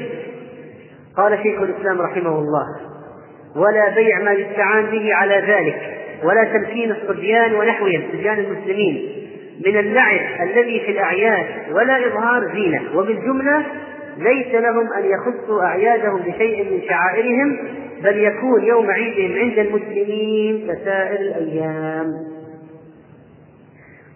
قال 1.16 1.38
شيخ 1.42 1.62
الإسلام 1.62 2.00
رحمه 2.00 2.38
الله 2.38 2.66
ولا 3.56 3.88
بيع 3.88 4.18
ما 4.22 4.32
يستعان 4.32 4.86
به 4.86 5.14
على 5.14 5.34
ذلك 5.34 5.80
ولا 6.24 6.44
تمكين 6.44 6.90
الصبيان 6.90 7.54
ونحوهم 7.54 8.02
صبيان 8.12 8.38
المسلمين 8.38 9.24
من 9.66 9.76
اللعب 9.76 10.20
الذي 10.40 10.80
في 10.80 10.90
الأعياد 10.90 11.46
ولا 11.72 12.06
إظهار 12.06 12.52
زينة 12.54 12.82
وبالجملة 12.94 13.62
ليس 14.18 14.54
لهم 14.54 14.92
أن 14.92 15.04
يخصوا 15.04 15.62
أعيادهم 15.62 16.20
بشيء 16.20 16.72
من 16.72 16.82
شعائرهم 16.88 17.58
بل 18.02 18.18
يكون 18.18 18.64
يوم 18.64 18.90
عيدهم 18.90 19.38
عند 19.38 19.58
المسلمين 19.58 20.68
كسائر 20.68 21.20
الأيام. 21.20 22.06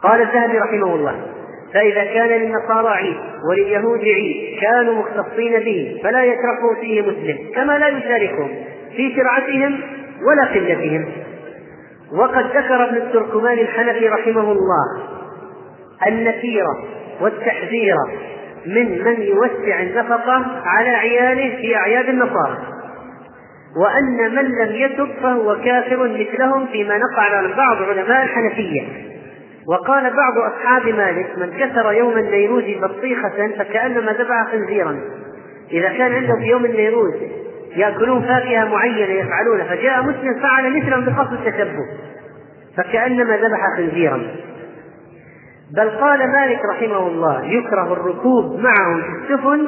قال 0.02 0.22
الذهبي 0.22 0.58
رحمه 0.58 0.94
الله 0.94 1.26
فإذا 1.74 2.04
كان 2.04 2.28
للنصارى 2.28 2.88
عيد 2.88 3.16
ولليهود 3.50 4.00
عيد 4.00 4.60
كانوا 4.60 4.94
مختصين 4.94 5.52
به 5.52 6.00
فلا 6.02 6.24
يشركوا 6.24 6.74
فيه 6.80 7.02
مسلم 7.02 7.38
كما 7.54 7.78
لا 7.78 7.88
يشاركهم 7.88 8.48
في 8.96 9.14
شرعتهم 9.16 9.80
ولا 10.26 10.44
قلتهم. 10.54 11.08
وقد 12.12 12.46
ذكر 12.56 12.84
ابن 12.84 12.96
التركمان 12.96 13.58
الحنفي 13.58 14.08
رحمه 14.08 14.52
الله 14.52 15.02
النكير 16.06 16.64
والتحذير 17.20 17.94
من 18.74 19.04
من 19.04 19.22
يوسع 19.22 19.80
النفقة 19.82 20.62
على 20.64 20.88
عياله 20.88 21.56
في 21.56 21.76
أعياد 21.76 22.08
النصارى. 22.08 22.58
وأن 23.76 24.34
من 24.34 24.44
لم 24.44 24.74
يتب 24.74 25.08
فهو 25.22 25.56
كافر 25.64 26.08
مثلهم 26.08 26.66
فيما 26.66 26.98
نقل 26.98 27.34
على 27.34 27.54
بعض 27.54 27.82
علماء 27.82 28.24
الحنفية. 28.24 28.82
وقال 29.68 30.02
بعض 30.02 30.38
أصحاب 30.38 30.88
مالك 30.88 31.38
من 31.38 31.50
كسر 31.50 31.92
يوم 31.92 32.18
النيروز 32.18 32.64
بطيخة 32.82 33.48
فكأنما 33.58 34.12
ذبح 34.12 34.52
خنزيرا. 34.52 35.00
إذا 35.72 35.88
كان 35.88 36.12
عندهم 36.12 36.40
في 36.40 36.46
يوم 36.46 36.64
النيروز 36.64 37.14
يأكلون 37.76 38.22
فاكهة 38.22 38.64
معينة 38.64 39.12
يفعلون 39.12 39.64
فجاء 39.64 40.02
مسلم 40.02 40.40
فعل 40.42 40.76
مثلهم 40.76 41.04
بقصد 41.04 41.32
التشبه 41.32 41.86
فكأنما 42.76 43.36
ذبح 43.36 43.76
خنزيرا. 43.76 44.22
بل 45.76 45.90
قال 45.90 46.32
مالك 46.32 46.60
رحمه 46.64 47.06
الله 47.06 47.44
يكره 47.44 47.92
الركوب 47.92 48.60
معهم 48.60 49.02
في 49.02 49.08
السفن 49.08 49.66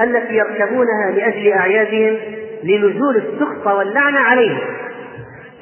التي 0.00 0.34
يركبونها 0.34 1.10
لأجل 1.10 1.52
أعيادهم 1.52 2.18
لنزول 2.64 3.16
السخط 3.16 3.66
واللعنة 3.66 4.20
عليهم. 4.20 4.60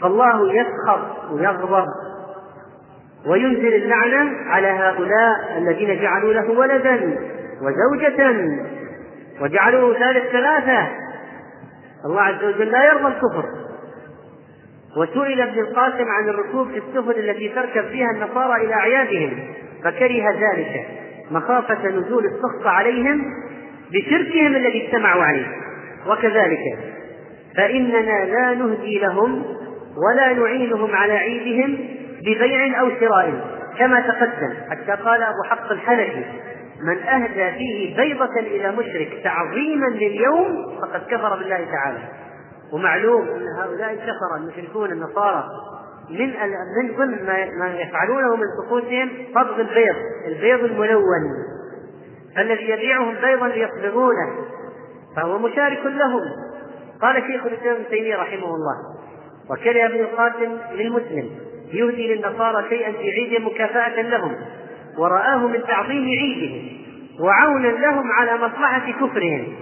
فالله 0.02 0.54
يسخط 0.54 1.32
ويغضب 1.32 1.84
وينزل 3.26 3.74
اللعنة 3.74 4.30
على 4.46 4.66
هؤلاء 4.66 5.58
الذين 5.58 6.02
جعلوا 6.02 6.32
له 6.32 6.50
ولدا 6.50 7.18
وزوجة 7.62 8.34
وجعلوه 9.40 9.98
ثالث 9.98 10.32
ثلاثة. 10.32 10.88
الله 12.04 12.22
عز 12.22 12.44
وجل 12.44 12.70
لا 12.70 12.84
يرضى 12.84 13.06
الكفر. 13.06 13.44
وسئل 14.96 15.40
ابن 15.40 15.58
القاسم 15.58 16.04
عن 16.08 16.28
الركوب 16.28 16.68
في 16.68 16.78
السفن 16.78 17.10
التي 17.10 17.48
تركب 17.48 17.84
فيها 17.88 18.10
النصارى 18.10 18.64
إلى 18.64 18.74
أعيادهم. 18.74 19.54
فكره 19.84 20.30
ذلك 20.30 20.86
مخافة 21.30 21.88
نزول 21.88 22.24
السخط 22.24 22.66
عليهم 22.66 23.24
بشركهم 23.92 24.56
الذي 24.56 24.86
اجتمعوا 24.86 25.22
عليه. 25.22 25.46
وكذلك 26.06 26.78
فإننا 27.56 28.24
لا 28.24 28.54
نهدي 28.54 28.98
لهم 28.98 29.44
ولا 29.96 30.32
نعينهم 30.32 30.94
على 30.94 31.12
عيدهم 31.12 31.78
ببيع 32.20 32.80
أو 32.80 32.90
شراء 33.00 33.60
كما 33.78 34.00
تقدم. 34.00 34.54
حتى 34.70 35.02
قال 35.02 35.22
أبو 35.22 35.42
حق 35.50 35.72
الحنفي 35.72 36.24
من 36.82 36.98
أهدى 36.98 37.58
فيه 37.58 37.96
بيضة 37.96 38.40
إلى 38.40 38.72
مشرك 38.72 39.20
تعظيما 39.24 39.86
لليوم 39.86 40.78
فقد 40.80 41.02
كفر 41.10 41.36
بالله 41.36 41.66
تعالى. 41.72 41.98
ومعلوم 42.72 43.22
أن 43.22 43.46
هؤلاء 43.58 43.92
الكفرة 43.92 44.36
المشركون 44.36 44.92
النصارى 44.92 45.44
من 46.10 46.28
من 46.82 46.96
ضمن 46.96 47.26
ما 47.58 47.74
يفعلونه 47.80 48.36
من 48.36 48.46
طقوسهم 48.64 49.10
صبغ 49.34 49.60
البيض 49.60 49.96
البيض 50.26 50.64
الملون 50.64 51.22
الذي 52.38 52.70
يبيعهم 52.70 53.14
بيضا 53.22 53.48
ليصبغونه 53.48 54.30
فهو 55.16 55.38
مشارك 55.38 55.86
لهم. 55.86 56.20
قال 57.02 57.22
شيخ 57.26 57.46
الإسلام 57.46 57.74
ابن 57.74 57.84
تيمية 57.90 58.16
رحمه 58.16 58.54
الله 58.54 58.76
وكره 59.50 59.86
ابن 59.86 60.00
القاسم 60.00 60.58
للمسلم 60.74 61.30
يهدي 61.72 62.14
للنصارى 62.14 62.68
شيئا 62.68 62.92
في 62.92 63.10
عيدهم 63.10 63.46
مكافأة 63.46 64.02
لهم 64.02 64.36
ورآه 64.98 65.46
من 65.46 65.62
تعظيم 65.62 66.04
عيدهم 66.04 66.80
وعونا 67.20 67.68
لهم 67.68 68.12
على 68.12 68.36
مصلحة 68.36 68.92
كفرهم. 68.92 69.54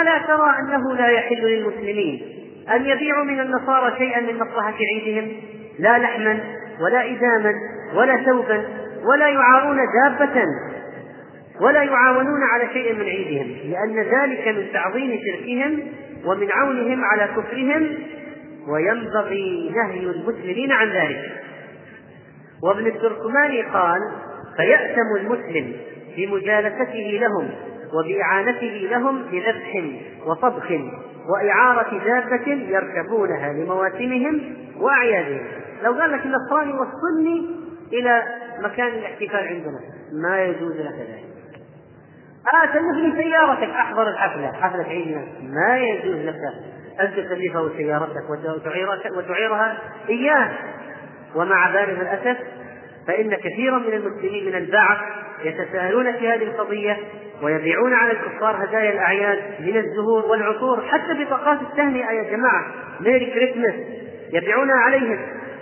ألا 0.00 0.18
ترى 0.18 0.50
أنه 0.60 0.94
لا 0.94 1.08
يحل 1.08 1.42
للمسلمين 1.42 2.39
أن 2.68 2.86
يبيعوا 2.86 3.24
من 3.24 3.40
النصارى 3.40 3.96
شيئا 3.98 4.20
من 4.20 4.34
مصلحة 4.34 4.74
عيدهم 4.94 5.32
لا 5.78 5.98
لحما 5.98 6.40
ولا 6.80 7.10
إداما 7.10 7.54
ولا 7.94 8.16
ثوبا 8.24 8.64
ولا 9.04 9.28
يعارون 9.28 9.76
دابة 9.76 10.44
ولا 11.60 11.82
يعاونون 11.82 12.40
على 12.52 12.68
شيء 12.72 12.94
من 12.94 13.04
عيدهم 13.04 13.56
لأن 13.70 13.98
ذلك 13.98 14.48
من 14.48 14.72
تعظيم 14.72 15.20
شركهم 15.26 15.82
ومن 16.24 16.48
عونهم 16.52 17.04
على 17.04 17.28
كفرهم 17.36 17.94
وينبغي 18.68 19.72
نهي 19.76 20.00
المسلمين 20.00 20.72
عن 20.72 20.88
ذلك. 20.88 21.32
وابن 22.62 22.86
التركماني 22.86 23.62
قال 23.62 24.00
فيأتم 24.56 25.16
المسلم 25.20 25.72
بمجالسته 26.16 27.20
لهم 27.20 27.50
وبإعانته 27.94 28.88
لهم 28.90 29.22
بذبح 29.22 29.84
وطبخ. 30.26 30.72
وإعارة 31.32 32.04
دابة 32.04 32.46
يركبونها 32.46 33.52
لمواسمهم 33.52 34.56
وأعيادهم. 34.80 35.46
لو 35.82 35.92
قال 35.92 36.12
لك 36.12 36.20
النصراني 36.24 36.72
وصلني 36.72 37.50
إلى 37.92 38.22
مكان 38.58 38.88
الاحتفال 38.88 39.48
عندنا 39.48 39.80
ما 40.22 40.44
يجوز 40.44 40.76
لك 40.76 40.94
ذلك. 40.94 41.24
آه 42.54 42.66
سلف 42.66 42.96
لي 42.96 43.22
سيارتك 43.22 43.70
أحضر 43.70 44.08
الحفلة. 44.08 44.52
حفلة 44.52 44.84
عيدنا 44.84 45.24
ما 45.42 45.78
يجوز 45.78 46.16
لك. 46.16 46.36
أن 47.00 47.10
تسلفه 47.12 47.76
سيارتك 47.76 48.30
وتعيرها 49.16 49.78
إياه. 50.08 50.50
ومع 51.34 51.74
ذلك 51.74 52.00
الأسف 52.00 52.36
فإن 53.06 53.34
كثيرا 53.34 53.78
من 53.78 53.92
المسلمين 53.92 54.46
من 54.46 54.54
البعث 54.54 54.98
يتساهلون 55.44 56.12
في 56.12 56.28
هذه 56.28 56.42
القضية 56.42 56.96
ويبيعون 57.42 57.94
على 57.94 58.12
الكفار 58.12 58.64
هدايا 58.64 58.92
الأعياد 58.92 59.38
من 59.60 59.76
الزهور 59.76 60.26
والعطور 60.26 60.82
حتى 60.88 61.24
بطاقات 61.24 61.58
التهنئة 61.60 62.10
يا 62.10 62.36
جماعة. 62.36 62.64
ميري 63.00 63.26
كريسمس 63.26 63.74
يبيعونها 64.32 64.76
عليهم 64.76 65.18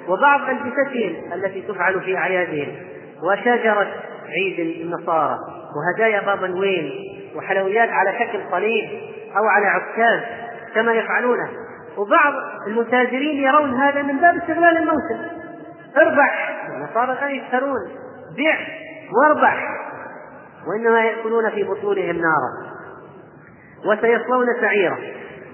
وبعض 0.09 0.40
ألبستهم 0.40 1.33
التي 1.33 1.62
تفعل 1.62 2.01
في 2.01 2.16
أعيادهم. 2.16 2.68
وشجرة 3.22 3.88
عيد 4.29 4.61
النصارى. 4.61 5.38
وهدايا 5.77 6.20
بابا 6.20 6.46
نويل 6.46 6.92
وحلويات 7.37 7.88
على 7.88 8.12
شكل 8.12 8.40
صليب 8.51 8.88
أو 9.37 9.44
على 9.44 9.66
عكاز 9.66 10.20
كما 10.74 10.92
يفعلونه. 10.92 11.48
وبعض 11.96 12.33
المتاجرين 12.66 13.42
يرون 13.42 13.74
هذا 13.74 14.03
من 14.03 14.18
باب 14.18 14.37
استغلال 14.37 14.77
الموسم. 14.77 15.38
اربح. 15.96 16.57
النصارى 16.78 17.12
الآن 17.12 17.30
يشترون 17.30 17.80
بيع 18.36 18.56
واربح 19.12 19.68
وإنما 20.66 21.04
يأكلون 21.04 21.50
في 21.50 21.62
بطونهم 21.62 22.16
نارا 22.16 22.68
وسيصلون 23.84 24.46
سعيرا 24.60 24.98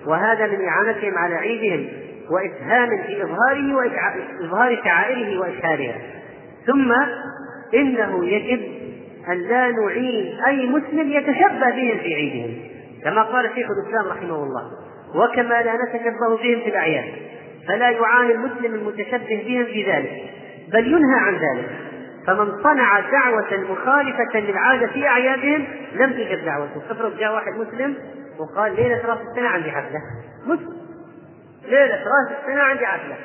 وهذا 0.07 0.47
من 0.47 0.65
إعانتهم 0.69 1.19
على 1.19 1.35
عيدهم 1.35 1.89
وإسهام 2.31 2.89
في 3.07 3.23
إظهاره 3.23 3.75
وإظهار 3.77 4.81
شعائره 4.85 5.41
وإشهارها. 5.41 5.97
ثم 6.67 6.93
إنه 7.75 8.27
يجب 8.27 8.63
أن 9.29 9.39
لا 9.39 9.71
نعين 9.71 10.41
أي 10.47 10.67
مسلم 10.67 11.13
يتشبه 11.13 11.71
بهم 11.71 11.99
في 11.99 12.15
عيدهم 12.15 12.55
كما 13.05 13.23
قال 13.23 13.51
شيخ 13.55 13.67
الإسلام 13.71 14.07
رحمه 14.07 14.43
الله 14.43 14.63
وكما 15.15 15.63
لا 15.63 15.75
نتشبه 15.75 16.29
بهم 16.29 16.61
في 16.61 16.69
الأعياد 16.69 17.05
فلا 17.69 17.91
يعاني 17.91 18.33
المسلم 18.33 18.75
المتشبه 18.75 19.43
بهم 19.47 19.65
في 19.65 19.93
ذلك 19.93 20.13
بل 20.75 20.87
ينهى 20.87 21.21
عن 21.21 21.35
ذلك. 21.35 21.71
فمن 22.27 22.63
صنع 22.63 23.01
دعوة 23.01 23.57
مخالفة 23.71 24.39
للعادة 24.41 24.87
في 24.87 25.09
أعيادهم 25.09 25.67
لم 25.93 26.13
تجب 26.13 26.45
دعوته. 26.45 26.83
افرض 26.91 27.17
جاء 27.17 27.35
واحد 27.35 27.53
مسلم 27.53 27.97
وقال 28.39 28.77
ليلة 28.77 29.07
رأس 29.07 29.19
السنة 29.31 29.49
عندي 29.49 29.71
حفلة 29.71 30.01
مسلم. 30.47 30.77
ليلة 31.65 31.95
رأس 31.95 32.39
السنة 32.41 32.63
عندي 32.63 32.87
حفلة 32.87 33.17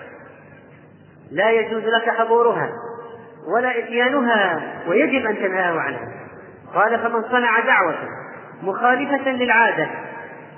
لا 1.31 1.51
يجوز 1.51 1.83
لك 1.83 2.09
حضورها 2.09 2.69
ولا 3.55 3.79
إتيانها 3.79 4.61
ويجب 4.87 5.25
أن 5.25 5.35
تنهاه 5.35 5.79
عنها. 5.79 6.09
قال 6.73 6.99
فمن 6.99 7.23
صنع 7.23 7.59
دعوة 7.59 7.95
مخالفة 8.63 9.31
للعادة. 9.31 9.87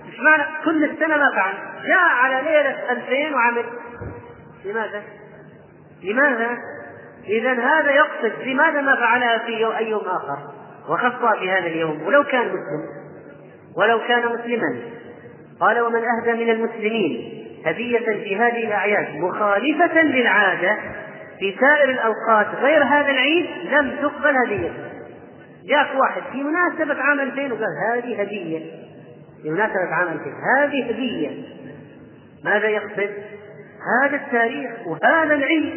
مش 0.08 0.20
معنى؟ 0.20 0.44
كل 0.66 0.84
السنة 0.84 1.18
ما 1.18 1.32
فعل. 1.36 1.54
جاء 1.88 2.10
على 2.24 2.36
ليلة 2.36 2.92
2000 2.92 3.36
وعمل. 3.36 3.66
لماذا؟ 4.66 5.02
لماذا؟ 6.04 6.58
إذا 7.28 7.54
هذا 7.54 7.92
يقصد 7.92 8.32
لماذا 8.46 8.82
ما 8.82 8.96
فعلها 8.96 9.38
في 9.38 9.52
يوم 9.52 9.76
أي 9.76 9.90
يوم 9.90 10.02
آخر. 10.02 10.38
وخصها 10.90 11.40
في 11.40 11.52
هذا 11.52 11.68
اليوم. 11.68 12.02
ولو 12.02 12.24
كان 12.24 12.46
مسلم. 12.46 12.84
ولو 13.78 14.00
كان 14.08 14.26
مسلما. 14.26 14.80
قال 15.60 15.80
ومن 15.80 16.02
أهدى 16.04 16.46
من 16.46 16.50
المسلمين 16.50 17.42
هدية 17.66 18.00
في 18.00 18.36
هذه 18.36 18.68
الأعياد 18.68 19.16
مخالفة 19.16 20.02
للعادة 20.02 20.78
في 21.40 21.56
سائر 21.60 21.90
الأوقات 21.90 22.48
غير 22.56 22.84
هذا 22.84 23.12
العيد 23.12 23.46
لم 23.72 23.96
تقبل 24.02 24.36
هدية. 24.46 24.72
جاءك 25.66 26.00
واحد 26.00 26.22
في 26.32 26.44
مناسبة 26.44 27.02
عام 27.02 27.20
2000 27.20 27.52
وقال 27.52 27.68
هذه 27.92 28.22
هدية. 28.22 28.60
بمناسبة 29.44 29.94
عام 29.94 30.08
الفيل 30.08 30.34
هذه 30.58 30.90
هدية. 30.90 31.30
ماذا 32.46 32.68
يقصد؟ 32.68 33.10
هذا 34.04 34.16
التاريخ 34.16 34.72
وهذا 34.88 35.36
العيد. 35.36 35.74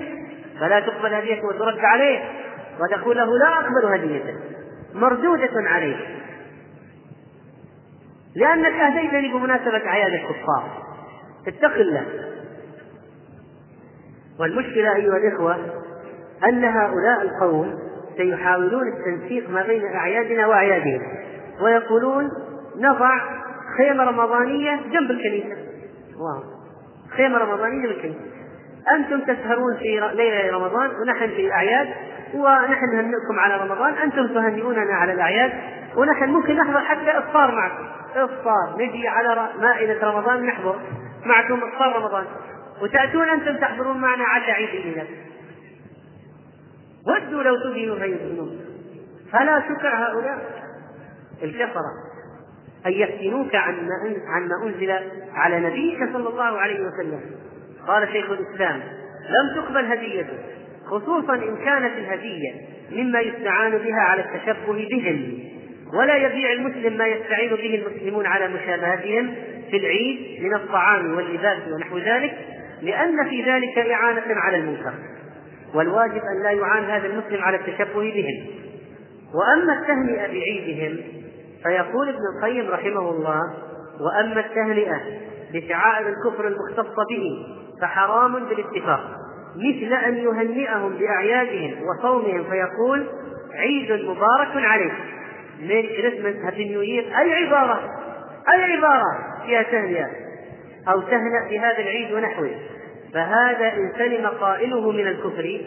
فلا 0.60 0.80
تقبل 0.80 1.14
هديته 1.14 1.46
وترد 1.46 1.78
عليه. 1.78 2.20
وتقول 2.80 3.16
له 3.16 3.38
لا 3.38 3.48
أقبل 3.48 3.94
هديتك 3.94 4.34
مردودة 4.94 5.50
عليه. 5.54 5.96
لأنك 8.36 8.72
أهديتني 8.72 9.32
بمناسبة 9.32 9.86
أعياد 9.86 10.12
الكفار. 10.12 10.82
اتق 11.46 11.74
الله. 11.74 12.06
والمشكلة 14.40 14.96
أيها 14.96 15.16
الإخوة 15.16 15.56
أن 16.44 16.64
هؤلاء 16.64 17.22
القوم 17.22 17.78
سيحاولون 18.16 18.82
التنسيق 18.88 19.50
ما 19.50 19.62
بين 19.62 19.84
أعيادنا 19.84 20.46
وأعيادهم. 20.46 21.02
ويقولون 21.60 22.30
نضع 22.76 23.10
خيمة 23.78 24.04
رمضانية 24.04 24.80
جنب 24.92 25.10
الكنيسة. 25.10 25.56
واو. 26.18 26.42
خيمة 27.16 27.38
رمضانية 27.38 27.82
جنب 27.82 27.96
الكنيسة. 27.96 28.33
أنتم 28.92 29.20
تسهرون 29.20 29.76
في 29.76 30.10
ليلة 30.14 30.56
رمضان 30.56 30.90
ونحن 30.90 31.26
في 31.28 31.46
الأعياد 31.46 31.88
ونحن 32.34 32.84
نهنئكم 32.94 33.38
على 33.38 33.56
رمضان 33.56 33.94
أنتم 33.94 34.26
تهنئوننا 34.26 34.94
على 34.94 35.12
الأعياد 35.12 35.52
ونحن 35.96 36.28
ممكن 36.28 36.56
نحضر 36.56 36.80
حتى 36.80 37.18
إفطار 37.18 37.54
معكم. 37.54 37.84
إفطار 38.16 38.76
نجي 38.78 39.08
على 39.08 39.48
مائدة 39.60 40.10
رمضان 40.10 40.46
نحضر 40.46 40.80
معكم 41.24 41.60
إفطار 41.68 41.96
رمضان. 41.96 42.24
وتأتون 42.82 43.28
أنتم 43.28 43.56
تحضرون 43.56 44.00
معنا 44.00 44.24
عشاء 44.24 44.50
عيد 44.50 44.80
الميلاد 44.80 45.06
ودوا 47.06 47.42
لو 47.42 47.70
تدينوا 47.70 47.98
فيدينون 47.98 48.60
فلا 49.32 49.60
شكر 49.60 49.88
هؤلاء 49.88 50.38
الكفرة. 51.42 52.14
أن 52.86 52.92
يفتنوك 52.92 53.54
عن 53.54 53.74
ما 53.74 54.16
عن 54.28 54.48
ما 54.48 54.66
أنزل 54.66 54.90
على 55.34 55.60
نبيك 55.60 55.98
صلى 56.12 56.28
الله 56.28 56.60
عليه 56.60 56.80
وسلم. 56.80 57.20
قال 57.88 58.08
شيخ 58.12 58.30
الإسلام 58.30 58.80
لم 59.28 59.62
تقبل 59.62 59.84
هديته 59.84 60.38
خصوصا 60.86 61.34
إن 61.34 61.56
كانت 61.64 61.98
الهدية 61.98 62.52
مما 62.92 63.20
يستعان 63.20 63.78
بها 63.78 64.00
على 64.00 64.22
التشبه 64.22 64.72
بهم 64.72 65.38
ولا 65.94 66.16
يبيع 66.16 66.52
المسلم 66.52 66.98
ما 66.98 67.06
يستعين 67.06 67.50
به 67.50 67.74
المسلمون 67.74 68.26
على 68.26 68.48
مشابهتهم 68.48 69.34
في 69.70 69.76
العيد 69.76 70.42
من 70.42 70.54
الطعام 70.54 71.16
واللباس 71.16 71.58
ونحو 71.72 71.98
ذلك 71.98 72.34
لأن 72.82 73.28
في 73.28 73.42
ذلك 73.42 73.78
إعانة 73.78 74.22
على 74.28 74.56
المنكر 74.56 74.94
والواجب 75.74 76.20
أن 76.36 76.42
لا 76.42 76.50
يعان 76.50 76.84
هذا 76.84 77.06
المسلم 77.06 77.42
على 77.42 77.56
التشبه 77.56 78.00
بهم. 78.00 78.46
وأما 79.34 79.78
التهنئة 79.78 80.26
بعيدهم 80.26 80.98
فيقول 81.62 82.08
ابن 82.08 82.20
القيم 82.36 82.70
رحمه 82.70 83.10
الله 83.10 83.40
وأما 84.00 84.40
التهنئة 84.40 85.00
بشعائر 85.52 86.08
الكفر 86.08 86.48
المختصة 86.48 87.04
به 87.10 87.46
فحرام 87.80 88.32
بالاتفاق. 88.32 89.00
مثل 89.56 89.92
أن 89.92 90.16
يهنئهم 90.16 90.96
بأعيادهم 90.96 91.74
وصومهم 91.88 92.44
فيقول 92.50 93.06
عيد 93.54 93.92
مبارك 93.92 94.50
عليك. 94.56 94.92
ميري 95.60 95.96
كريسمس 95.96 96.44
هابي 96.44 96.64
نيو 96.64 96.82
يير 96.82 97.04
أي 97.18 97.44
عبارة؟ 97.44 97.80
أي 98.52 98.62
عبارة 98.62 99.18
فيها 99.46 99.62
تهنئة؟ 99.62 100.10
أو 100.88 101.00
تهنأ 101.00 101.48
بهذا 101.50 101.78
العيد 101.78 102.12
ونحوه. 102.12 102.50
فهذا 103.14 103.72
إن 103.72 103.92
سلم 103.98 104.26
قائله 104.26 104.90
من 104.90 105.06
الكفر 105.06 105.60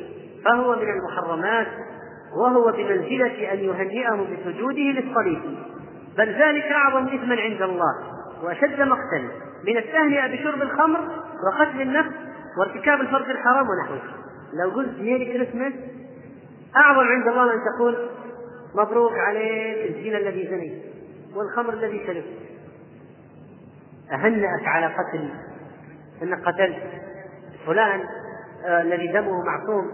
فهو 0.45 0.76
من 0.76 0.88
المحرمات 0.89 1.68
وهو 2.41 2.72
بمنزلة 2.72 3.53
أن 3.53 3.60
يهنئه 3.60 4.28
بسجوده 4.32 4.82
للصليب. 4.82 5.41
بل 6.18 6.30
ذلك 6.30 6.64
أعظم 6.64 7.08
إثما 7.08 7.41
عند 7.41 7.62
الله. 7.62 8.16
وأشد 8.43 8.81
مقتا 8.81 9.29
من 9.67 9.77
التهنئة 9.77 10.27
بشرب 10.27 10.61
الخمر 10.61 10.99
وقتل 11.47 11.81
النفس 11.81 12.11
وارتكاب 12.59 13.01
الفرج 13.01 13.29
الحرام 13.29 13.67
ونحوه. 13.69 14.01
لو 14.53 14.69
قلت 14.69 14.99
ميري 14.99 15.25
كريسمس 15.25 15.73
أعظم 16.75 17.07
عند 17.07 17.27
الله 17.27 17.53
أن 17.53 17.59
تقول 17.75 18.09
مبروك 18.75 19.13
عليك 19.13 19.89
الزنا 19.89 20.17
الذي 20.17 20.47
زنيت 20.47 20.83
والخمر 21.35 21.73
الذي 21.73 22.01
شربت. 22.07 22.38
أهنأك 24.11 24.67
على 24.67 24.85
قتل 24.85 25.29
أنك 26.23 26.43
قتلت 26.45 26.77
فلان 27.65 28.03
آه 28.65 28.81
الذي 28.81 29.07
دمه 29.07 29.43
معصوم. 29.43 29.91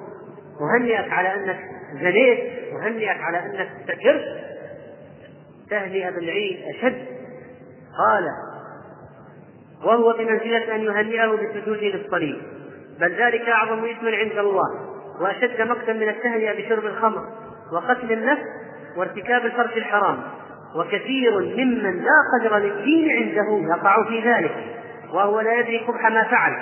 أهنئك 0.62 1.12
على 1.12 1.34
أنك 1.34 1.60
زنيت. 1.94 2.40
أهنئك 2.74 3.22
على 3.22 3.46
أنك 3.46 3.70
سكرت 3.88 4.24
تهنئة 5.70 6.10
بالعيد 6.10 6.60
أشد. 6.76 7.13
قال 7.98 8.28
وهو 9.84 10.14
بمنزلة 10.14 10.76
أن 10.76 10.82
يهنئه 10.82 11.28
بالسجود 11.28 11.78
للصليب. 11.78 12.42
بل 13.00 13.16
ذلك 13.16 13.50
أعظم 13.50 13.86
إثما 13.86 14.12
عند 14.12 14.38
الله 14.38 14.94
وأشد 15.22 15.62
مقتا 15.62 15.94
من 15.94 16.10
التهنئة 16.10 16.66
بشرب 16.66 16.86
الخمر 16.86 17.22
وقتل 17.74 18.12
النفس 18.12 18.44
وارتكاب 18.98 19.46
الفرج 19.46 19.78
الحرام. 19.78 20.18
وكثير 20.76 21.40
ممن 21.40 22.04
لا 22.04 22.12
قدر 22.40 22.58
للدين 22.58 23.10
عنده 23.12 23.76
يقع 23.76 24.04
في 24.04 24.20
ذلك 24.30 24.56
وهو 25.14 25.42
لا 25.42 25.54
يدري 25.54 25.80
قبح 25.80 26.12
ما 26.12 26.24
فعل. 26.24 26.54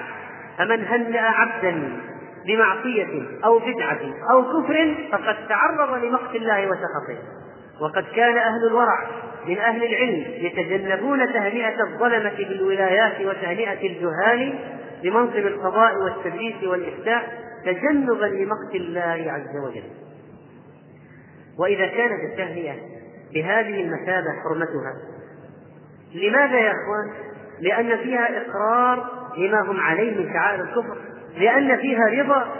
فمن 0.57 0.86
هنأ 0.86 1.21
عبدا 1.21 2.01
بمعصية 2.47 3.23
أو 3.45 3.59
بدعة 3.59 3.99
أو 4.32 4.43
كفر 4.43 4.95
فقد 5.11 5.36
تعرض 5.49 6.03
لمقت 6.03 6.36
الله 6.36 6.67
وسخطه. 6.67 7.17
وقد 7.82 8.03
كان 8.15 8.38
أهل 8.38 8.67
الورع 8.67 9.07
من 9.48 9.58
أهل 9.58 9.84
العلم 9.84 10.26
يتجنبون 10.28 11.34
تهنئة 11.34 11.84
الظلمة 11.84 12.36
بالولايات 12.38 13.22
وتهنئة 13.22 13.88
الجهال 13.88 14.60
بمنصب 15.04 15.38
القضاء 15.38 15.94
والتدريس 16.04 16.64
والإفتاء 16.64 17.42
تجنبا 17.66 18.26
لمقت 18.26 18.76
الله 18.76 19.32
عز 19.32 19.58
وجل 19.64 19.84
وإذا 21.60 21.88
كانت 21.88 22.32
التهنئة 22.32 22.76
بهذه 23.34 23.82
المثابة 23.82 24.28
حرمتها 24.44 24.94
لماذا 26.16 26.60
يا 26.60 26.72
أخوان؟ 26.72 27.32
لأن 27.60 27.98
فيها 27.98 28.42
إقرار 28.42 29.10
لما 29.38 29.62
هم 29.62 29.80
عليه 29.80 30.18
من 30.18 30.34
شعائر 30.34 30.62
الكفر 30.62 30.98
لأن 31.38 31.78
فيها 31.78 32.24
رضا 32.24 32.56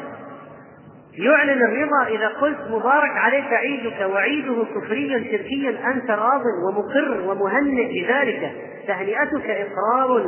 يعلن 1.18 1.62
الرضا 1.64 2.08
إذا 2.08 2.28
قلت 2.28 2.58
مبارك 2.70 3.12
عليك 3.18 3.54
عيدك 3.54 4.10
وعيده 4.14 4.66
كفري 4.76 5.32
شركي 5.32 5.70
أنت 5.70 6.12
راض 6.12 6.42
ومقر 6.68 7.22
ومهنئ 7.30 8.02
بذلك 8.02 8.52
تهنئتك 8.88 9.50
إقرار 9.50 10.26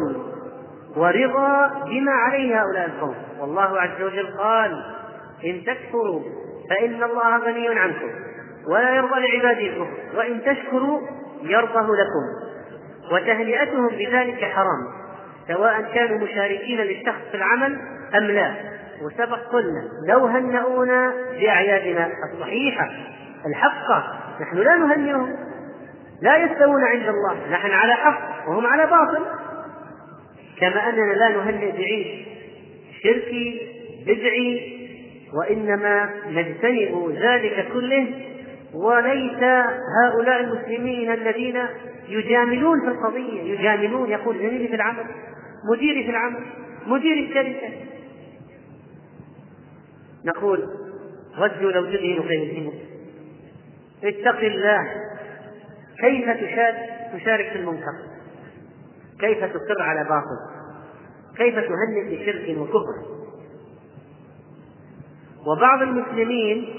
ورضا 0.98 1.68
بما 1.86 2.12
عليه 2.12 2.62
هؤلاء 2.62 2.86
القوم. 2.86 3.16
والله 3.40 3.82
عز 3.82 4.02
وجل 4.02 4.28
قال 4.38 4.84
إن 5.46 5.62
تكفروا 5.66 6.22
فإن 6.70 7.04
الله 7.04 7.38
غني 7.38 7.80
عنكم 7.80 8.10
ولا 8.68 8.96
يرضى 8.96 9.20
لعباده 9.20 9.68
الكفر 9.68 10.18
وإن 10.18 10.42
تشكروا 10.46 11.00
يرضه 11.44 11.96
لكم. 11.96 12.54
وتهنئتهم 13.12 13.88
بذلك 13.88 14.44
حرام 14.44 14.88
سواء 15.48 15.82
كانوا 15.94 16.18
مشاركين 16.18 16.78
للشخص 16.80 17.22
في 17.32 17.38
العمل 17.38 17.80
أم 18.16 18.24
لا. 18.24 18.54
وسبق 19.02 19.40
قلنا 19.52 19.90
لو 20.08 20.26
هنؤونا 20.26 21.14
بأعيادنا 21.40 22.10
الصحيحة 22.34 22.90
الحقة 23.46 24.20
نحن 24.42 24.58
لا 24.58 24.76
نهنئهم. 24.76 25.36
لا 26.22 26.38
يستوون 26.38 26.84
عند 26.84 27.08
الله 27.08 27.52
نحن 27.52 27.72
على 27.72 27.94
حق 27.94 28.50
وهم 28.50 28.68
على 28.68 28.86
باطل. 28.86 29.26
كما 30.60 30.90
أننا 30.90 31.14
لا 31.14 31.30
نهنئ 31.30 31.72
بعيد 31.72 32.26
شركي 33.04 33.62
بدعي 34.08 34.74
وإنما 35.34 36.10
نجتنب 36.28 37.18
ذلك 37.22 37.68
كله. 37.74 38.08
وليس 38.74 39.44
هؤلاء 40.04 40.40
المسلمين 40.40 41.12
الذين 41.12 41.60
يجاملون 42.10 42.82
في 42.82 42.88
القضية 42.88 43.42
يجاملون 43.42 44.10
يقول 44.10 44.38
زميلي 44.38 44.68
في 44.68 44.76
العمل 44.76 45.06
مديري 45.72 46.04
في 46.04 46.10
العمل 46.10 46.40
مدير 46.88 47.18
الشركة. 47.18 47.70
نقول 50.26 50.70
ودوا 51.38 51.72
لو 51.72 51.86
تدهن 51.86 52.28
فيدهنوا 52.28 52.74
اتق 54.04 54.40
الله. 54.40 54.88
كيف 56.00 56.26
تشارك 57.14 57.50
في 57.50 57.56
المنكر؟ 57.56 57.94
كيف 59.20 59.44
تصر 59.44 59.82
على 59.82 60.04
باطل؟ 60.04 60.64
كيف 61.38 61.56
تهنئ 61.56 62.16
بشرك 62.16 62.58
وكفر؟ 62.58 63.14
وبعض 65.48 65.82
المسلمين 65.82 66.70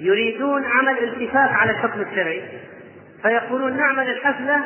يريدون 0.00 0.64
عمل 0.64 1.04
التفاف 1.04 1.50
على 1.50 1.70
الحكم 1.70 2.00
الشرعي 2.00 2.42
فيقولون 3.22 3.76
نعمل 3.76 4.10
الحفلة 4.10 4.64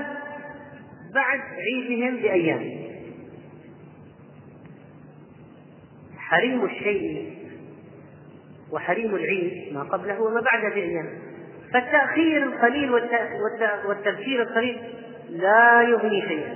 بعد 1.14 1.40
عيدهم 1.40 2.16
بأيام. 2.16 2.82
حريم 6.16 6.64
الشيء 6.64 7.41
وحريم 8.72 9.14
العيد 9.14 9.74
ما 9.74 9.82
قبله 9.82 10.22
وما 10.22 10.40
بعده 10.40 10.74
بأيام 10.74 11.06
فالتأخير 11.72 12.42
القليل 12.42 12.92
والتبشير 13.86 14.42
القليل 14.42 14.82
لا 15.30 15.82
يغني 15.82 16.22
شيئا. 16.28 16.54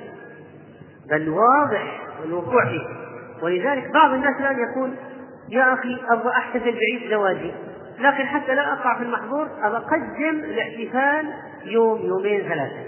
بل 1.11 1.29
واضح 1.29 2.01
الوقوع 2.25 2.65
فيه. 2.65 2.87
ولذلك 3.43 3.91
بعض 3.91 4.13
الناس 4.13 4.41
الآن 4.41 4.57
يقول 4.71 4.91
يا 5.51 5.75
أخي 5.75 5.99
أبغى 6.09 6.31
أحتفل 6.31 6.73
بعيد 6.73 7.11
زواجي. 7.11 7.53
لكن 7.99 8.25
حتى 8.27 8.55
لا 8.55 8.73
أقع 8.73 8.97
في 8.99 9.03
المحظور 9.03 9.49
أبغى 9.63 9.77
أقدم 9.77 10.45
الاحتفال 10.45 11.33
يوم 11.65 12.01
يومين 12.07 12.41
ثلاثة. 12.41 12.81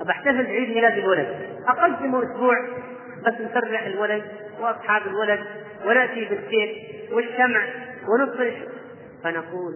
أبغى 0.00 0.10
أحتفل 0.10 0.44
بعيد 0.44 0.68
ميلاد 0.68 0.98
الولد. 0.98 1.28
أقدمه 1.68 2.22
أسبوع 2.22 2.56
بس 3.26 3.34
نفرح 3.40 3.82
الولد 3.82 4.22
وأصحاب 4.60 5.02
الولد 5.06 5.40
ونأتي 5.86 6.24
بالكيك 6.24 6.76
والشمع 7.12 7.64
ونصف 8.08 8.54
فنقول 9.24 9.74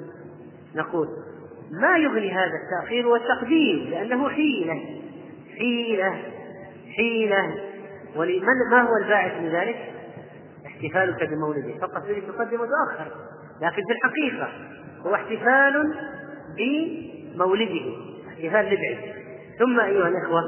نقول 0.74 1.08
ما 1.70 1.98
يغني 1.98 2.30
هذا 2.30 2.52
التأخير 2.64 3.06
والتقديم 3.06 3.90
لأنه 3.90 4.28
حيلة 4.28 4.80
حيلة 5.58 6.16
حيلة. 6.96 7.54
ولمن 8.16 8.70
ما 8.70 8.82
هو 8.82 8.96
الباعث 9.02 9.40
من 9.40 9.48
ذلك؟ 9.48 9.76
احتفالك 10.66 11.28
بمولده. 11.28 11.78
فقط 11.80 12.02
تريد 12.02 12.22
تقدم 12.22 12.60
وتؤخر 12.60 13.12
لكن 13.62 13.82
في 13.82 13.92
الحقيقة 13.92 14.48
هو 15.06 15.14
احتفال 15.14 15.94
بمولده 16.56 17.92
احتفال 18.28 18.66
لبعه. 18.66 19.16
ثم 19.58 19.80
أيها 19.80 20.08
الإخوة 20.08 20.42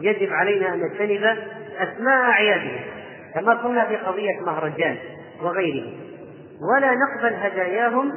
يجب 0.00 0.32
علينا 0.32 0.74
أن 0.74 0.80
نجتنب 0.80 1.38
أسماء 1.78 2.30
أعيادهم 2.30 2.80
كما 3.34 3.54
قلنا 3.54 3.84
في 3.84 3.96
قضية 3.96 4.40
مهرجان 4.46 4.96
وغيره 5.42 5.92
ولا 6.60 6.94
نقبل 6.94 7.34
هداياهم 7.34 8.12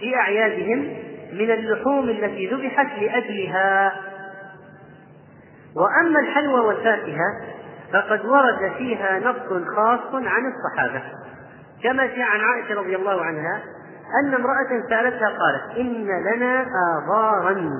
في 0.00 0.16
أعيادهم 0.16 0.78
من 1.32 1.50
اللحوم 1.50 2.08
التي 2.08 2.46
ذبحت 2.46 3.02
لأجلها. 3.02 3.92
وأما 5.76 6.20
الحلوى 6.20 6.60
والفاكهة 6.60 7.56
فقد 7.92 8.24
ورد 8.24 8.72
فيها 8.78 9.18
نص 9.18 9.66
خاص 9.76 10.14
عن 10.14 10.42
الصحابة 10.52 11.02
كما 11.82 12.06
جاء 12.06 12.22
عن 12.22 12.40
عائشة 12.40 12.74
رضي 12.74 12.96
الله 12.96 13.22
عنها 13.22 13.62
أن 14.24 14.34
امرأة 14.34 14.88
سألتها 14.90 15.28
قالت 15.28 15.78
إن 15.78 16.06
لنا 16.34 16.66
آبارا 16.98 17.70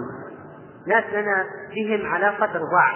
ناس 0.87 1.05
لنا 1.13 1.45
بهم 1.75 2.07
علاقة 2.07 2.47
رضاع 2.47 2.93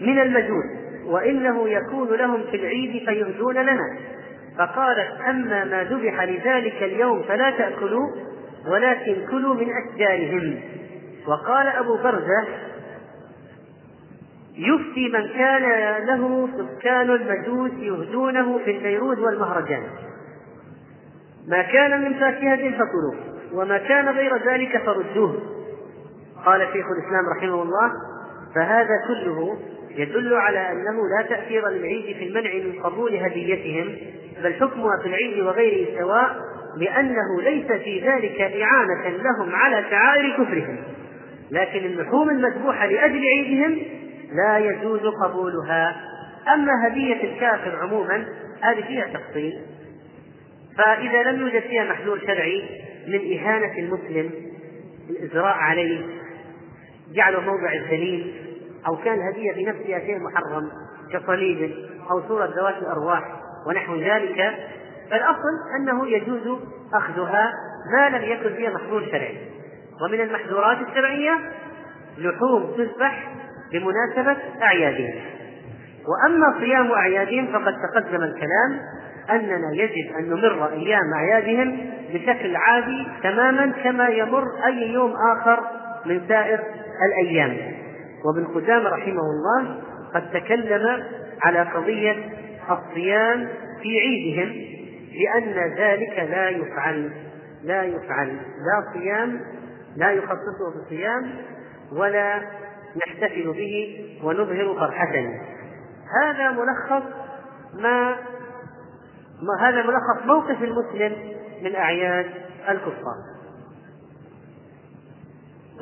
من 0.00 0.18
المجوس 0.18 0.64
وإنه 1.06 1.68
يكون 1.68 2.08
لهم 2.08 2.42
في 2.50 2.56
العيد 2.56 3.08
فيهدون 3.08 3.54
لنا. 3.54 3.98
فقالت 4.58 5.20
أما 5.28 5.64
ما 5.64 5.84
ذبح 5.84 6.22
لذلك 6.22 6.82
اليوم 6.82 7.22
فلا 7.22 7.50
تأكلوا 7.50 8.10
ولكن 8.66 9.26
كلوا 9.30 9.54
من 9.54 9.66
أشجارهم. 9.70 10.60
وقال 11.26 11.66
أبو 11.66 11.96
برزة 11.96 12.46
يفتي 14.56 15.08
من 15.08 15.28
كان 15.28 15.62
له 16.06 16.48
سكان 16.58 17.10
المجوس 17.10 17.70
يهدونه 17.72 18.58
في 18.58 18.70
النيروز 18.70 19.18
والمهرجان. 19.18 19.82
ما 21.48 21.62
كان 21.62 22.04
من 22.04 22.14
فاكهة 22.14 22.70
فكلوه 22.70 23.16
وما 23.52 23.78
كان 23.78 24.08
غير 24.08 24.50
ذلك 24.50 24.82
فردوه. 24.86 25.40
قال 26.44 26.60
شيخ 26.72 26.86
الإسلام 26.86 27.28
رحمه 27.36 27.62
الله 27.62 27.92
فهذا 28.54 28.94
كله 29.08 29.58
يدل 29.90 30.34
على 30.34 30.72
أنه 30.72 31.08
لا 31.08 31.26
تأثير 31.28 31.68
للعيد 31.68 32.16
في 32.16 32.24
المنع 32.24 32.54
من 32.54 32.82
قبول 32.82 33.16
هديتهم 33.16 33.96
بل 34.42 34.54
حكمها 34.54 35.02
في 35.02 35.08
العيد 35.08 35.40
وغيره 35.40 35.98
سواء 35.98 36.36
لأنه 36.76 37.42
ليس 37.42 37.66
في 37.66 38.00
ذلك 38.00 38.40
إعانة 38.40 39.08
لهم 39.08 39.54
على 39.54 39.84
شعائر 39.90 40.32
كفرهم. 40.32 40.78
لكن 41.50 41.78
اللحوم 41.78 42.30
المذبوحة 42.30 42.86
لأجل 42.86 43.24
عيدهم 43.26 43.82
لا 44.32 44.58
يجوز 44.58 45.00
قبولها. 45.24 45.96
أما 46.54 46.72
هدية 46.86 47.24
الكافر 47.24 47.76
عموما 47.76 48.26
هذه 48.60 48.84
فيها 48.86 49.06
تفصيل. 49.06 49.60
فإذا 50.78 51.22
لم 51.22 51.40
يوجد 51.40 51.62
فيها 51.62 51.84
محذور 51.84 52.18
شرعي 52.18 52.62
من 53.08 53.38
إهانة 53.38 53.78
المسلم 53.78 54.30
الإزراء 55.10 55.54
عليه 55.54 56.00
جعله 57.14 57.40
موضع 57.40 57.72
الدليل 57.72 58.34
أو 58.86 58.96
كان 58.96 59.18
هدية 59.20 59.52
في 59.52 59.64
نفسها 59.64 59.98
شيء 59.98 60.18
محرم 60.18 60.70
كصليب 61.12 61.72
أو 62.10 62.28
صورة 62.28 62.46
ذوات 62.46 62.76
الأرواح 62.82 63.37
ونحو 63.66 63.96
ذلك 63.96 64.54
فالأصل 65.10 65.54
أنه 65.80 66.08
يجوز 66.08 66.58
أخذها 66.94 67.52
ما 67.96 68.08
لم 68.08 68.22
يكن 68.24 68.54
فيها 68.54 68.70
محظور 68.70 69.06
شرعي. 69.10 69.38
ومن 70.02 70.20
المحظورات 70.20 70.78
الشرعية 70.88 71.38
لحوم 72.18 72.72
تذبح 72.76 73.32
بمناسبة 73.72 74.36
أعيادهم. 74.62 75.20
وأما 76.08 76.60
صيام 76.60 76.92
أعيادهم 76.92 77.46
فقد 77.52 77.74
تقدم 77.82 78.22
الكلام 78.22 78.80
أننا 79.30 79.72
يجب 79.74 80.16
أن 80.18 80.30
نمر 80.30 80.68
أيام 80.72 81.14
أعيادهم 81.14 81.90
بشكل 82.12 82.56
عادي 82.56 83.06
تماما 83.22 83.72
كما 83.84 84.08
يمر 84.08 84.44
أي 84.66 84.92
يوم 84.92 85.14
آخر 85.36 85.60
من 86.06 86.20
سائر 86.28 86.60
الأيام. 87.06 87.56
وابن 88.24 88.44
قدامة 88.44 88.88
رحمه 88.88 89.22
الله 89.22 89.80
قد 90.14 90.30
تكلم 90.30 91.04
على 91.42 91.62
قضية 91.62 92.16
الصيام 92.70 93.48
في 93.82 93.98
عيدهم 93.98 94.68
لأن 95.12 95.74
ذلك 95.74 96.18
لا 96.18 96.48
يفعل 96.48 97.12
لا 97.62 97.82
يفعل. 97.82 98.28
لا 98.36 98.92
صيام 98.92 99.40
لا 99.96 100.10
يخصصه 100.10 100.74
بالصيام 100.74 101.30
ولا 101.92 102.42
نحتفل 102.96 103.52
به 103.52 104.04
ونظهر 104.24 104.74
فرحتنا 104.74 105.40
هذا 106.22 106.50
ملخص 106.50 107.02
ما, 107.74 108.16
ما 109.42 109.68
هذا 109.68 109.82
ملخص 109.82 110.26
موقف 110.26 110.62
المسلم 110.62 111.16
من 111.62 111.74
أعياد 111.76 112.26
الكفار. 112.68 113.38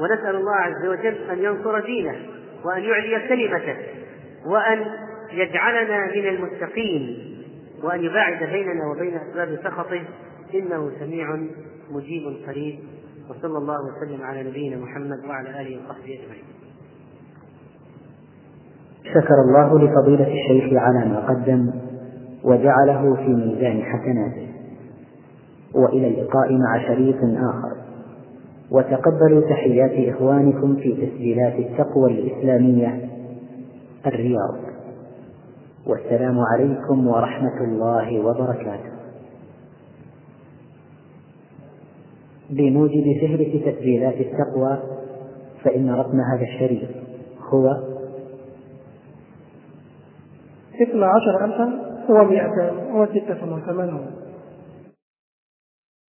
ونسأل 0.00 0.36
الله 0.36 0.56
عز 0.56 0.86
وجل 0.86 1.30
أن 1.30 1.38
ينصر 1.38 1.80
دينه 1.80 2.16
وأن 2.64 2.82
يعلي 2.82 3.28
كلمته 3.28 3.76
وأن 4.46 4.86
يجعلنا 5.32 6.06
من 6.06 6.28
المتقين 6.28 7.16
وأن 7.82 8.04
يباعد 8.04 8.50
بيننا 8.52 8.86
وبين 8.90 9.14
أسباب 9.14 9.58
سخطه 9.64 10.02
إنه 10.54 10.90
سميع 11.00 11.36
مجيب 11.90 12.22
قريب. 12.48 12.78
وصلى 13.30 13.58
الله 13.58 13.76
وسلم 13.80 14.22
على 14.22 14.42
نبينا 14.50 14.76
محمد 14.76 15.24
وعلى 15.28 15.48
آله 15.48 15.76
وصحبه 15.76 16.04
أجمعين. 16.04 16.44
شكر 19.04 19.34
الله 19.48 19.78
لفضيلة 19.78 20.28
الشيخ 20.32 20.82
على 20.82 21.08
ما 21.08 21.28
قدم 21.28 21.70
وجعله 22.44 23.16
في 23.16 23.28
ميزان 23.28 23.82
حسناته. 23.82 24.48
وإلى 25.74 26.08
اللقاء 26.08 26.52
مع 26.52 26.86
شريط 26.86 27.16
آخر. 27.22 27.76
وتقبلوا 28.70 29.40
تحيات 29.40 30.14
إخوانكم 30.14 30.76
في 30.76 30.92
تسجيلات 30.92 31.54
التقوى 31.54 32.12
الإسلامية 32.12 33.08
الرياض. 34.06 34.65
والسلام 35.86 36.40
عليكم 36.40 37.06
ورحمة 37.06 37.58
الله 37.60 38.20
وبركاته. 38.20 38.92
بموجب 42.50 43.04
فهرس 43.20 43.52
تسجيلات 43.64 44.14
التقوى 44.14 44.78
فإن 45.64 45.90
رقم 45.90 46.20
هذا 46.20 46.42
الشريط 46.42 46.88
هو 47.54 47.66
اثنا 50.82 51.06
عشر 51.06 51.44
ألفا 51.44 51.66
ومائتان 52.08 52.94
وستة 52.94 53.54
وثمانون. 53.54 54.25